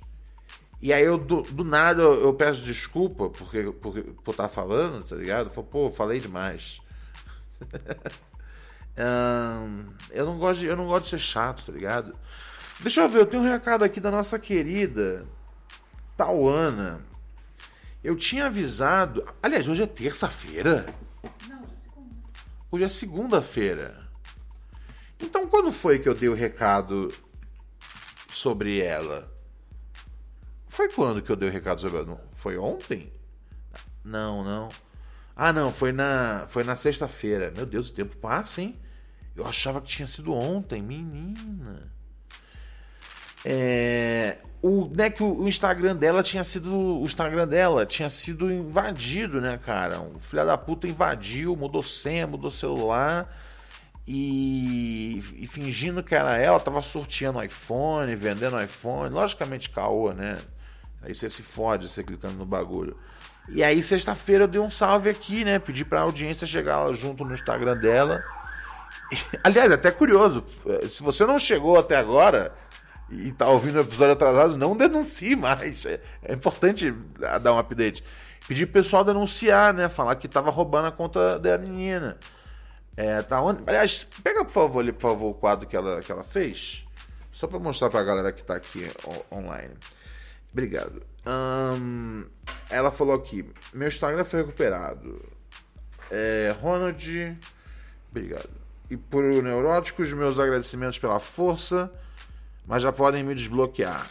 [0.80, 5.04] e aí eu, do, do nada, eu, eu peço desculpa porque, porque, por estar falando,
[5.04, 5.46] tá ligado?
[5.46, 6.80] Eu falo, pô, falei demais.
[10.10, 12.14] Eu, não gosto de, eu não gosto de ser chato, tá ligado?
[12.80, 15.26] Deixa eu ver, eu tenho um recado aqui da nossa querida
[16.18, 17.00] Tauana.
[18.04, 19.26] Eu tinha avisado.
[19.42, 20.84] Aliás, hoje é terça-feira.
[22.70, 24.06] Hoje é segunda-feira.
[25.18, 27.10] Então, quando foi que eu dei o recado
[28.40, 29.30] sobre ela?
[30.66, 32.20] Foi quando que eu dei o recado sobre ela?
[32.32, 33.12] Foi ontem?
[34.04, 34.68] Não, não.
[35.36, 37.52] Ah, não, foi na, foi na sexta-feira.
[37.54, 38.78] Meu Deus, o tempo passa, hein?
[39.36, 41.90] Eu achava que tinha sido ontem, menina.
[43.44, 46.74] É, o, né, que o, o Instagram dela tinha sido.
[46.74, 50.00] O Instagram dela tinha sido invadido, né, cara?
[50.00, 53.34] Um filho da puta invadiu, mudou senha, mudou celular.
[54.12, 59.14] E, e fingindo que era ela, tava sorteando iPhone, vendendo iPhone.
[59.14, 60.36] Logicamente, caô, né?
[61.00, 62.96] Aí você se fode, você clicando no bagulho.
[63.48, 65.60] E aí, sexta-feira, eu dei um salve aqui, né?
[65.60, 68.20] Pedi pra audiência chegar junto no Instagram dela.
[69.44, 70.44] Aliás, é até curioso.
[70.90, 72.52] Se você não chegou até agora
[73.08, 75.86] e tá ouvindo o episódio atrasado, não denuncie mais.
[75.86, 76.92] É, é importante
[77.40, 78.02] dar um update.
[78.48, 79.88] Pedir pro pessoal denunciar, né?
[79.88, 82.18] Falar que tava roubando a conta da menina.
[83.02, 83.62] É, tá onde?
[83.66, 86.84] Aliás, pega por favor ali, por favor, o quadro que ela, que ela fez.
[87.32, 88.90] Só pra mostrar pra galera que tá aqui
[89.32, 89.72] online.
[90.52, 91.02] Obrigado.
[92.68, 95.18] Ela falou aqui: meu Instagram foi recuperado.
[96.10, 97.38] É, Ronald,
[98.10, 98.50] obrigado.
[98.90, 101.90] E por neuróticos, meus agradecimentos pela força,
[102.66, 104.06] mas já podem me desbloquear.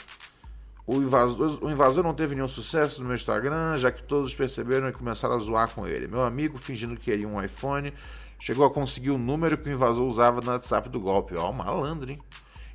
[0.87, 4.89] O invasor, o invasor não teve nenhum sucesso no meu Instagram, já que todos perceberam
[4.89, 6.07] e começaram a zoar com ele.
[6.07, 7.93] Meu amigo, fingindo que queria um iPhone,
[8.39, 11.35] chegou a conseguir o número que o invasor usava no WhatsApp do golpe.
[11.35, 12.19] Ó, malandro, hein?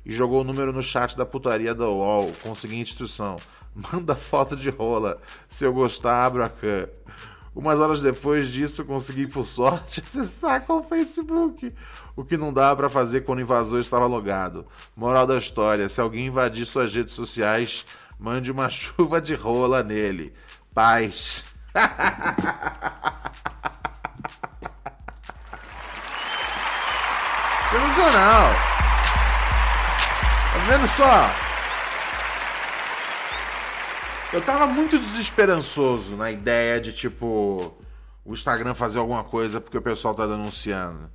[0.05, 3.37] E jogou o número no chat da putaria da UOL com a instrução:
[3.73, 5.19] manda foto de rola.
[5.49, 6.87] Se eu gostar, abro a cam.
[7.55, 11.73] Umas horas depois disso, consegui por sorte acessar o Facebook,
[12.13, 14.67] o que não dava pra fazer quando o invasor estava logado.
[14.95, 17.85] Moral da história: se alguém invadir suas redes sociais,
[18.19, 20.33] mande uma chuva de rola nele.
[20.73, 21.45] Paz.
[27.75, 28.53] Sensacional!
[30.53, 31.29] Tá vendo só?
[34.31, 37.75] Eu tava muito desesperançoso na ideia de, tipo,
[38.23, 41.11] o Instagram fazer alguma coisa porque o pessoal tá denunciando.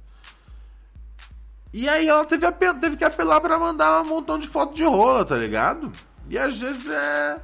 [1.73, 5.25] E aí ela teve, teve que apelar pra mandar um montão de foto de rola,
[5.25, 5.91] tá ligado?
[6.29, 7.41] E às vezes é.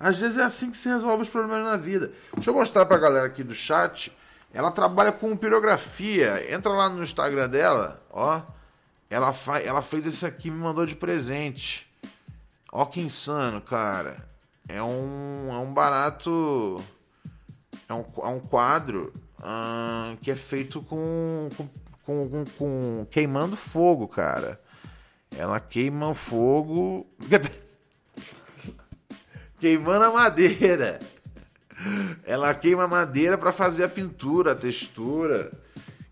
[0.00, 2.10] Às vezes é assim que se resolve os problemas na vida.
[2.34, 4.16] Deixa eu mostrar pra galera aqui do chat.
[4.52, 6.52] Ela trabalha com pirografia.
[6.52, 8.40] Entra lá no Instagram dela, ó.
[9.08, 11.86] Ela, fa ela fez esse aqui me mandou de presente.
[12.72, 14.26] Ó que insano, cara.
[14.68, 16.82] É um, é um barato.
[17.88, 19.12] É um, é um quadro
[20.20, 21.68] que é feito com, com,
[22.04, 24.60] com, com queimando fogo, cara.
[25.36, 27.06] Ela queima fogo.
[29.58, 31.00] Queimando a madeira.
[32.24, 35.52] Ela queima madeira para fazer a pintura, a textura.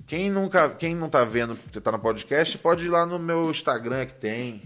[0.07, 4.07] Quem nunca, quem não tá vendo, tá no podcast, pode ir lá no meu Instagram
[4.07, 4.63] que tem.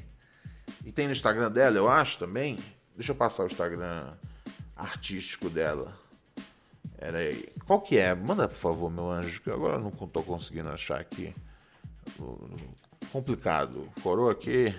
[0.84, 2.58] E tem no Instagram dela, eu acho também.
[2.96, 4.12] Deixa eu passar o Instagram
[4.76, 5.96] artístico dela.
[6.98, 7.48] Era aí.
[7.64, 8.14] Qual que é?
[8.14, 11.32] Manda, por favor, meu anjo, que agora eu não tô conseguindo achar aqui.
[13.12, 13.88] Complicado.
[14.02, 14.74] Coroa aqui.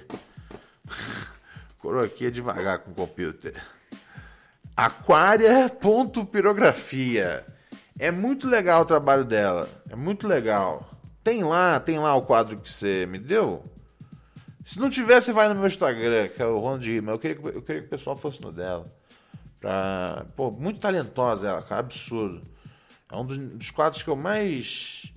[1.79, 3.55] Coroa aqui é devagar com o computer.
[4.79, 7.45] Aquária.pirografia.
[7.99, 9.67] É muito legal o trabalho dela.
[9.89, 10.89] É muito legal.
[11.21, 13.61] Tem lá, tem lá o quadro que você me deu.
[14.63, 17.11] Se não tiver, você vai no meu Instagram, que é o Ronald Rima.
[17.11, 18.85] Eu queria, que, eu queria que o pessoal fosse no dela.
[19.59, 22.41] Pra, pô, muito talentosa ela, cara, absurdo.
[23.11, 25.11] É um dos, dos quadros que eu mais.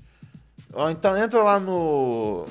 [0.73, 2.47] Ó, então entra lá no,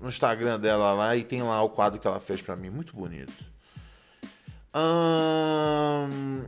[0.00, 2.94] no Instagram dela lá e tem lá o quadro que ela fez para mim, muito
[2.94, 3.50] bonito.
[4.74, 6.44] Hum,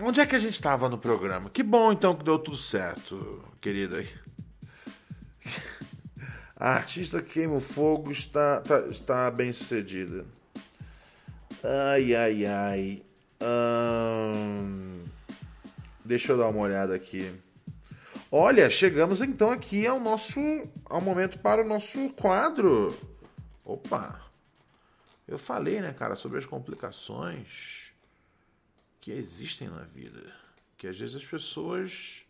[0.00, 1.50] onde é que a gente estava no programa?
[1.50, 4.02] Que bom então que deu tudo certo, querida.
[6.58, 10.24] A artista que queima o fogo está, tá, está bem sucedida.
[11.62, 13.02] Ai, ai, ai.
[13.42, 15.04] Hum,
[16.02, 17.30] deixa eu dar uma olhada aqui.
[18.32, 20.40] Olha, chegamos então aqui ao nosso
[20.86, 22.96] ao momento para o nosso quadro.
[23.64, 24.25] Opa.
[25.26, 27.92] Eu falei, né, cara, sobre as complicações
[29.00, 30.32] que existem na vida,
[30.76, 32.24] que às vezes as pessoas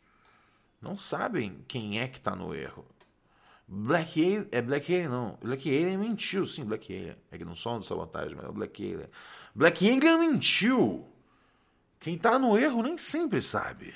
[0.80, 2.86] não sabem quem é que está no erro.
[3.68, 7.54] Black Alien, é Black Alien não, Black Alien mentiu, sim, Black Alien, é que não
[7.54, 9.08] são de sabotagem, mas é o Black Alien.
[9.54, 11.06] Black Alien mentiu.
[11.98, 13.94] Quem está no erro nem sempre sabe.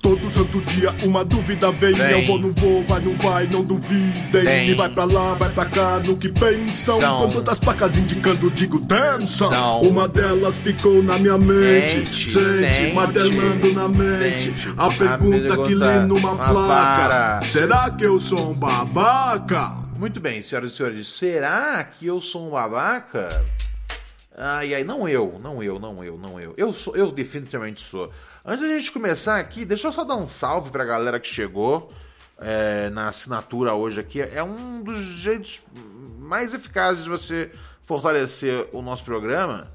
[0.00, 2.20] Todo santo dia uma dúvida vem, Vem.
[2.22, 4.70] Eu vou, não vou, vai, não vai, não duvidem Vem.
[4.70, 7.26] E vai pra lá, vai pra cá, no que pensam São.
[7.26, 9.82] Com tantas placas indicando, digo dança São.
[9.82, 14.74] Uma delas ficou na minha mente Sente, Sente, sente, martelando na mente sente.
[14.76, 17.42] A A pergunta que pergunta, li numa uma placa vara.
[17.42, 19.76] Será que eu sou um babaca?
[19.98, 21.08] Muito bem, senhoras e senhores.
[21.08, 23.28] Será que eu sou um babaca?
[24.36, 26.54] Ai, ai, não eu, não eu, não eu, não eu.
[26.56, 28.10] Eu sou, eu definitivamente sou.
[28.44, 31.92] Antes da gente começar aqui, deixa eu só dar um salve pra galera que chegou
[32.38, 34.22] é, na assinatura hoje aqui.
[34.22, 35.60] É um dos jeitos
[36.18, 39.70] mais eficazes de você fortalecer o nosso programa.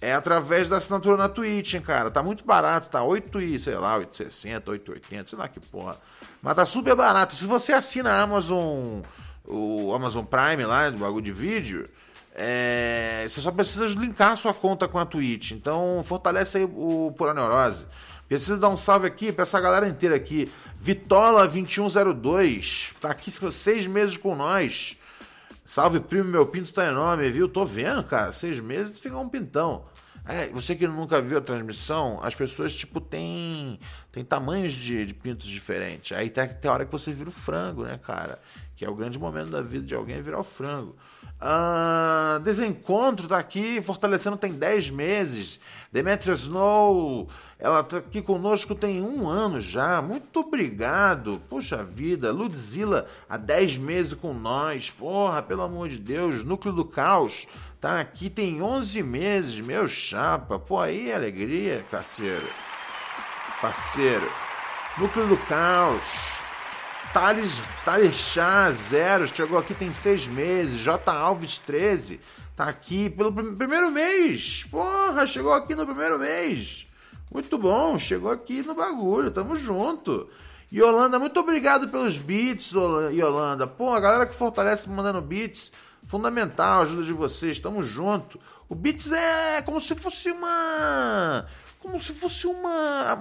[0.00, 2.10] É através da assinatura na Twitch, hein, cara.
[2.10, 5.96] Tá muito barato, tá 8 e, sei lá, 860, 880, sei lá que porra.
[6.42, 7.36] Mas tá super barato.
[7.36, 9.00] Se você assina a Amazon,
[9.44, 11.88] o Amazon Prime lá, do bagulho de vídeo,
[12.34, 15.52] é, você só precisa linkar a sua conta com a Twitch.
[15.52, 17.84] Então, fortalece aí o Pura Neurose.
[18.28, 20.52] Precisa dar um salve aqui pra essa galera inteira aqui.
[20.84, 24.98] Vitola2102, tá aqui seis meses com nós.
[25.64, 27.48] Salve, primo, meu pinto tá enorme, viu?
[27.48, 28.32] Tô vendo, cara.
[28.32, 29.84] Seis meses fica um pintão.
[30.26, 33.80] É, você que nunca viu a transmissão, as pessoas, tipo, têm
[34.12, 36.16] tem tamanhos de, de pintos diferentes.
[36.16, 38.38] Aí tem, tem hora que você vira o frango, né, cara?
[38.76, 40.96] Que é o grande momento da vida de alguém é virar o frango.
[41.40, 45.60] Ah, Desencontro tá aqui, fortalecendo tem 10 meses.
[45.90, 47.28] Demetria Snow,
[47.58, 50.00] ela tá aqui conosco tem um ano já.
[50.02, 51.40] Muito obrigado.
[51.48, 52.30] Puxa vida.
[52.30, 54.90] Ludzilla, há 10 meses com nós.
[54.90, 56.44] Porra, pelo amor de Deus.
[56.44, 57.46] Núcleo do Caos,
[57.80, 59.60] tá aqui tem 11 meses.
[59.60, 60.58] Meu chapa.
[60.58, 62.46] Pô, aí é alegria, parceiro.
[63.60, 64.30] Parceiro.
[64.98, 66.38] Núcleo do Caos.
[67.12, 70.78] Thales, Thales Chá, zero, chegou aqui tem seis meses.
[70.78, 71.10] J.
[71.10, 72.20] Alves, 13,
[72.58, 74.64] tá aqui pelo prim- primeiro mês.
[74.70, 76.86] Porra, chegou aqui no primeiro mês.
[77.32, 80.28] Muito bom, chegou aqui no bagulho, tamo junto.
[80.72, 83.66] Yolanda, muito obrigado pelos beats, Ola- Yolanda.
[83.66, 85.70] Pô, a galera que fortalece mandando beats,
[86.06, 88.40] fundamental, ajuda de vocês, tamo junto.
[88.68, 91.46] O beats é como se fosse uma
[91.80, 93.12] como se fosse uma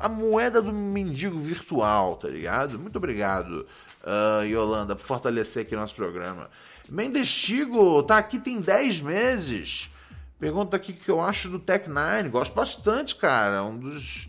[0.00, 2.78] a, a moeda do mendigo virtual, tá ligado?
[2.78, 3.66] Muito obrigado,
[4.04, 6.48] ah, Yolanda, por fortalecer aqui nosso programa.
[6.88, 9.90] Mendestigo tá aqui tem 10 meses.
[10.38, 12.28] Pergunta aqui o que eu acho do Tech Nine.
[12.28, 13.64] Gosto bastante, cara.
[13.64, 14.28] Um dos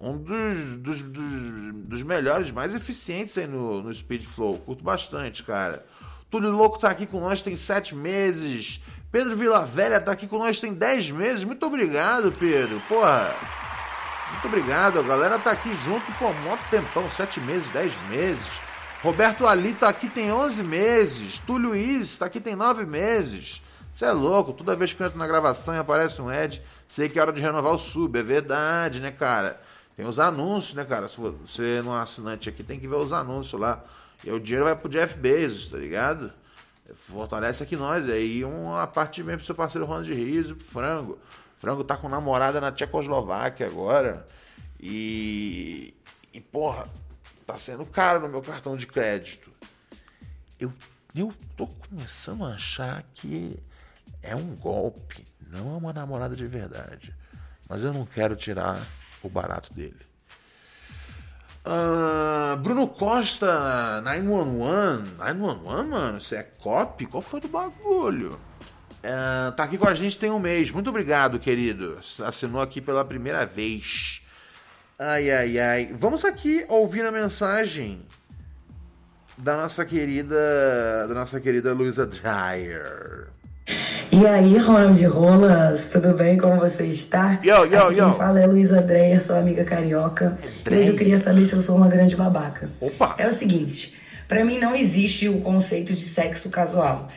[0.00, 4.56] um dos, dos, dos, dos melhores, mais eficientes aí no, no Speed Flow.
[4.58, 5.84] Curto bastante, cara.
[6.30, 8.80] Túlio Louco tá aqui com nós tem sete meses.
[9.10, 11.42] Pedro Vilavelha tá aqui com nós tem dez meses.
[11.42, 12.78] Muito obrigado, Pedro.
[12.86, 13.34] Porra.
[14.32, 14.98] Muito obrigado.
[14.98, 17.08] A galera tá aqui junto por um monte tempão.
[17.08, 18.46] Sete meses, dez meses.
[19.02, 21.38] Roberto Ali tá aqui tem 11 meses.
[21.38, 23.62] Túlio Is tá aqui tem nove meses.
[23.90, 24.52] Você é louco.
[24.52, 27.32] Toda vez que eu entro na gravação e aparece um Ed, sei que é hora
[27.32, 28.18] de renovar o sub.
[28.18, 29.58] É verdade, né, cara?
[29.96, 31.08] Tem os anúncios, né, cara?
[31.08, 33.82] Se você não é assinante aqui, tem que ver os anúncios lá.
[34.22, 36.30] E o dinheiro vai pro Jeff Bezos, tá ligado?
[36.94, 38.08] Fortalece aqui nós.
[38.08, 41.18] Aí uma parte vem pro seu parceiro Ronald Riso, pro Frango.
[41.58, 44.26] Frango tá com namorada na Tchecoslováquia agora.
[44.80, 45.94] E.
[46.32, 46.88] E, porra,
[47.46, 49.50] tá sendo caro no meu cartão de crédito.
[50.60, 50.72] Eu,
[51.14, 53.58] eu tô começando a achar que
[54.22, 57.14] é um golpe, não é uma namorada de verdade.
[57.68, 58.86] Mas eu não quero tirar
[59.22, 60.07] o barato dele.
[61.70, 65.16] Ah, Bruno Costa, 911.
[65.18, 66.18] 911, mano?
[66.18, 67.04] Você é cop?
[67.04, 68.40] Qual foi do bagulho?
[69.04, 70.70] Ah, tá aqui com a gente tem um mês.
[70.70, 71.98] Muito obrigado, querido.
[72.24, 74.22] Assinou aqui pela primeira vez.
[74.98, 75.92] Ai, ai, ai.
[75.92, 78.00] Vamos aqui ouvir a mensagem
[79.36, 83.28] da nossa querida, da nossa querida Luísa Dreyer.
[84.10, 86.38] E aí, Ronald Rolas, tudo bem?
[86.38, 87.38] Como você está?
[87.44, 88.06] Yo, yo, yo.
[88.06, 90.38] Quem fala é Luísa Dreyer, sua amiga carioca.
[90.68, 92.70] E hoje eu queria saber se eu sou uma grande babaca.
[92.80, 93.14] Opa!
[93.18, 93.92] É o seguinte,
[94.26, 97.08] pra mim não existe o conceito de sexo casual.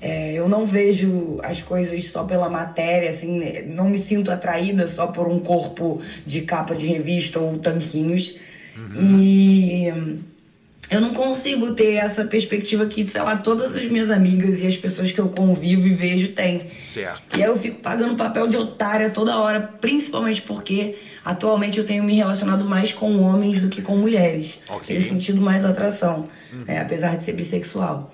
[0.00, 3.62] É, eu não vejo as coisas só pela matéria, assim, né?
[3.66, 8.36] não me sinto atraída só por um corpo de capa de revista ou tanquinhos.
[8.96, 10.18] E hum,
[10.90, 14.76] eu não consigo ter essa perspectiva que, sei lá, todas as minhas amigas e as
[14.76, 16.62] pessoas que eu convivo e vejo têm.
[16.84, 17.38] Certo.
[17.38, 22.02] E aí eu fico pagando papel de otária toda hora, principalmente porque atualmente eu tenho
[22.04, 24.58] me relacionado mais com homens do que com mulheres.
[24.70, 24.86] Ok.
[24.86, 26.28] Tenho sentido mais atração,
[26.66, 28.12] né, apesar de ser bissexual.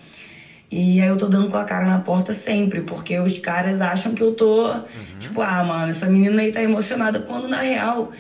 [0.71, 4.13] E aí eu tô dando com a cara na porta sempre, porque os caras acham
[4.13, 4.75] que eu tô,
[5.21, 8.11] tipo, ah, mano, essa menina aí tá emocionada, quando na real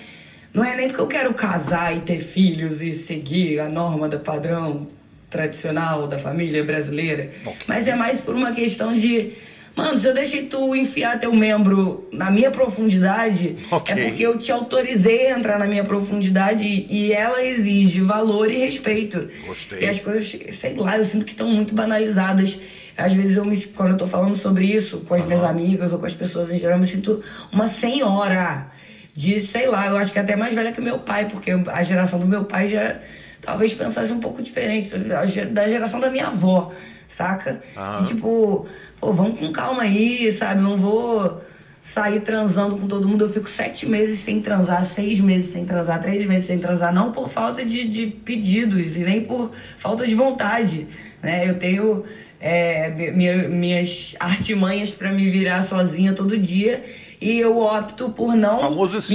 [0.55, 4.20] não é nem porque eu quero casar e ter filhos e seguir a norma do
[4.20, 4.86] padrão
[5.28, 7.32] tradicional da família brasileira,
[7.66, 9.32] mas é mais por uma questão de,
[9.74, 13.92] mano, se eu deixei tu enfiar teu membro na minha profundidade, Ok.
[13.92, 18.59] é porque eu te autorizei a entrar na minha profundidade e, ela exige valor e
[18.59, 19.28] respeito.
[19.44, 19.80] Gostei.
[19.80, 22.57] E as coisas, sei lá, eu sinto que estão muito banalizadas.
[22.96, 25.98] Às vezes, eu me, quando eu tô falando sobre isso com as minhas amigas ou
[25.98, 28.68] com as pessoas em geral, eu me sinto uma senhora
[29.14, 31.82] de, sei lá, eu acho que é até mais velha que meu pai, porque a
[31.82, 32.96] geração do meu pai já
[33.40, 36.70] talvez pensasse um pouco diferente da geração da minha avó,
[37.06, 37.60] saca?
[37.98, 38.66] De tipo,
[38.98, 40.60] pô, vamos com calma aí, sabe?
[40.60, 41.32] Não vou
[41.82, 43.24] sair transando com todo mundo.
[43.24, 47.10] Eu fico sete meses sem transar, seis meses sem transar, três meses sem transar, não
[47.10, 50.86] por falta de, de pedidos e nem por falta de vontade,
[51.22, 51.46] né?
[51.48, 52.02] Eu tenho
[52.40, 56.82] é, mi- minha- minhas artimanhas pra me virar sozinha todo dia
[57.25, 58.59] e eu opto por não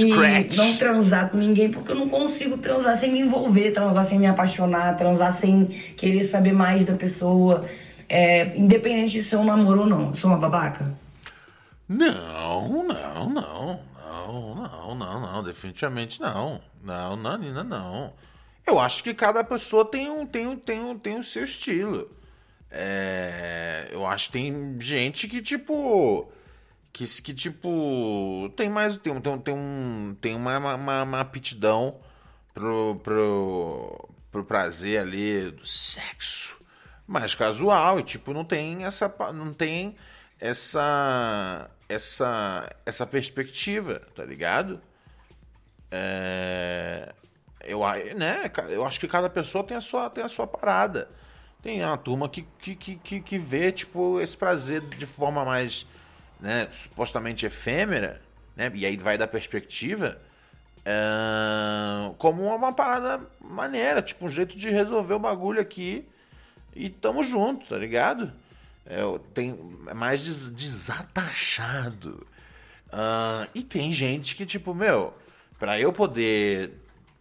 [0.04, 0.10] me-
[0.56, 4.26] não transar com ninguém porque eu não consigo transar sem me envolver, transar sem me
[4.26, 7.64] apaixonar, transar sem querer saber mais da pessoa,
[8.08, 10.14] é, independente de se eu namoro ou não.
[10.16, 10.92] Sou uma babaca?
[11.88, 16.60] Não, não, não, não, não, não, não, definitivamente não.
[16.82, 18.12] Não, não, Nina, não.
[18.66, 22.08] Eu acho que cada pessoa tem um, tem um, tem um, tem o seu estilo.
[22.70, 26.30] É, eu acho que tem gente que, tipo.
[26.92, 28.50] Que, que tipo.
[28.56, 28.96] Tem mais.
[28.98, 32.00] Tem, tem, tem, um, tem uma, uma, uma aptidão
[32.52, 36.58] pro, pro, pro prazer ali do sexo
[37.06, 39.96] mais casual e tipo não tem essa não tem
[40.38, 44.80] essa essa essa perspectiva tá ligado
[45.90, 47.12] é,
[47.64, 47.80] eu
[48.16, 51.10] né eu acho que cada pessoa tem a sua tem a sua parada
[51.62, 55.86] tem uma turma que, que, que, que vê tipo esse prazer de forma mais
[56.40, 58.20] né supostamente efêmera
[58.56, 60.20] né e aí vai da perspectiva
[60.84, 66.06] é, como uma parada maneira, tipo um jeito de resolver o bagulho aqui
[66.74, 68.32] e tamo junto, tá ligado?
[68.86, 69.00] É,
[69.34, 72.26] tem, é mais des- desatachado.
[72.90, 75.12] Ah, e tem gente que, tipo, meu,
[75.58, 76.72] pra eu poder.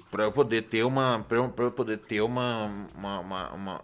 [0.09, 1.23] Pra eu poder ter uma.
[1.27, 2.65] Pra eu, pra eu poder ter uma.
[2.95, 3.81] uma, uma- uma-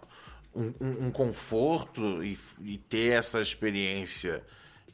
[0.54, 4.42] um, um- um conforto e, e ter essa experiência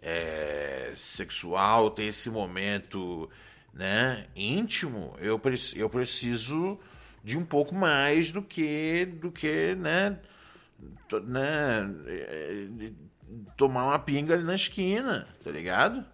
[0.03, 3.31] é, sexual, ter esse momento
[3.73, 6.79] né, íntimo, eu, preci- eu preciso
[7.25, 10.19] de um pouco mais do que do que né,
[11.25, 12.95] né é, de
[13.57, 16.05] tomar uma pinga ali na esquina, tá ligado?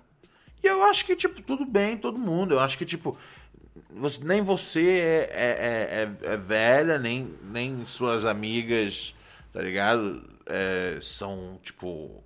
[0.63, 3.17] E eu acho que tipo tudo bem todo mundo, eu acho que tipo
[3.91, 9.15] você- nem você é, é, é- é- é velha, nem, nem suas amigas,
[9.53, 10.39] tá ligado?
[10.49, 12.23] é, são, tipo,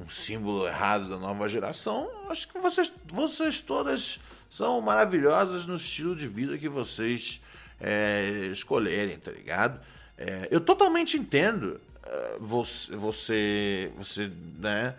[0.00, 4.18] um símbolo errado da nova geração, acho que vocês, vocês todas
[4.50, 7.40] são maravilhosas no estilo de vida que vocês
[7.80, 9.80] é, escolherem, tá ligado?
[10.16, 14.94] É, eu totalmente entendo é, você, você, você, né,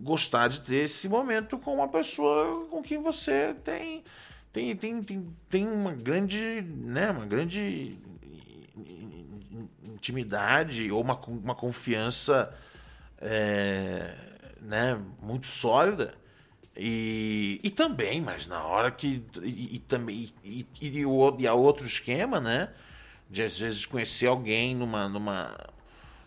[0.00, 4.04] gostar de ter esse momento com uma pessoa com quem você tem
[4.52, 7.98] tem, tem, tem, tem uma grande, né, uma grande
[9.84, 12.54] intimidade ou uma, uma confiança
[13.24, 14.14] é,
[14.60, 16.14] né, muito sólida.
[16.76, 19.24] E, e também, mas na hora que.
[19.42, 20.28] E, também.
[20.44, 22.70] E, e, e, o, e há outro esquema, né?
[23.30, 25.56] De às vezes conhecer alguém numa, numa,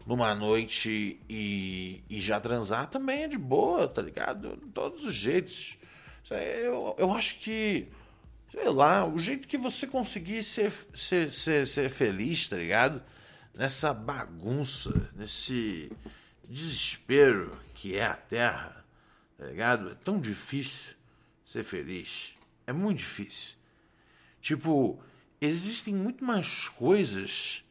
[0.06, 4.58] numa noite e, e já transar também é de boa, tá ligado?
[4.58, 5.78] De todos os jeitos.
[6.30, 7.88] Eu, eu acho que
[8.52, 13.02] sei lá, o jeito que você conseguir ser, ser, ser, ser feliz, tá ligado?
[13.54, 15.92] Nessa bagunça, nesse
[16.48, 18.86] desespero que é a Terra,
[19.38, 19.92] tá ligado?
[19.92, 20.96] É tão difícil
[21.46, 22.36] ser feliz.
[22.66, 23.56] É muito difícil.
[24.42, 25.02] Tipo,
[25.42, 27.64] existem muito mais coisas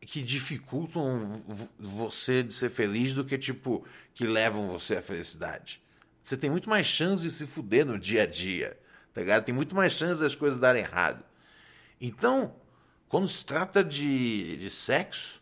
[0.00, 1.44] que dificultam
[1.78, 5.82] você de ser feliz do que, tipo, que levam você à felicidade.
[6.24, 8.78] Você tem muito mais chance de se fuder no dia a dia
[9.12, 9.44] tá ligado?
[9.44, 11.24] Tem muito mais chance das coisas darem errado.
[12.00, 12.54] Então,
[13.08, 15.39] quando se trata de, de sexo,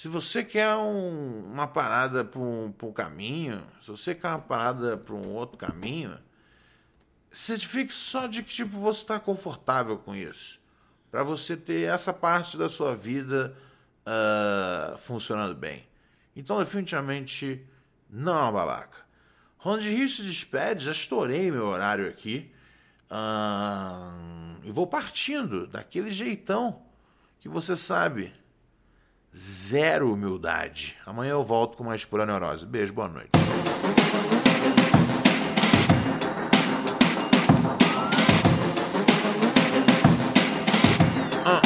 [0.00, 4.96] se você quer um, uma parada para um, um caminho, se você quer uma parada
[4.96, 6.18] para um outro caminho,
[7.30, 10.58] certifique só de que tipo, você está confortável com isso.
[11.10, 13.54] Para você ter essa parte da sua vida
[14.06, 15.86] uh, funcionando bem.
[16.34, 17.62] Então, definitivamente,
[18.08, 19.04] não é uma babaca.
[19.58, 22.50] Ronald Rio se despede, já estourei meu horário aqui.
[23.10, 24.16] Ah,
[24.64, 26.86] e vou partindo daquele jeitão
[27.38, 28.32] que você sabe.
[29.36, 30.96] Zero humildade.
[31.06, 32.66] Amanhã eu volto com mais pura neurose.
[32.66, 33.30] Beijo, boa noite.
[41.44, 41.60] Ah,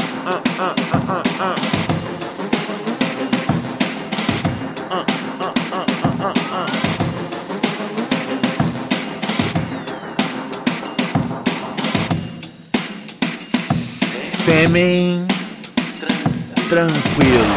[16.75, 17.55] tranquilo.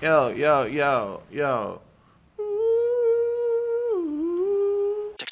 [0.00, 1.85] Yo, yo, yo, yo.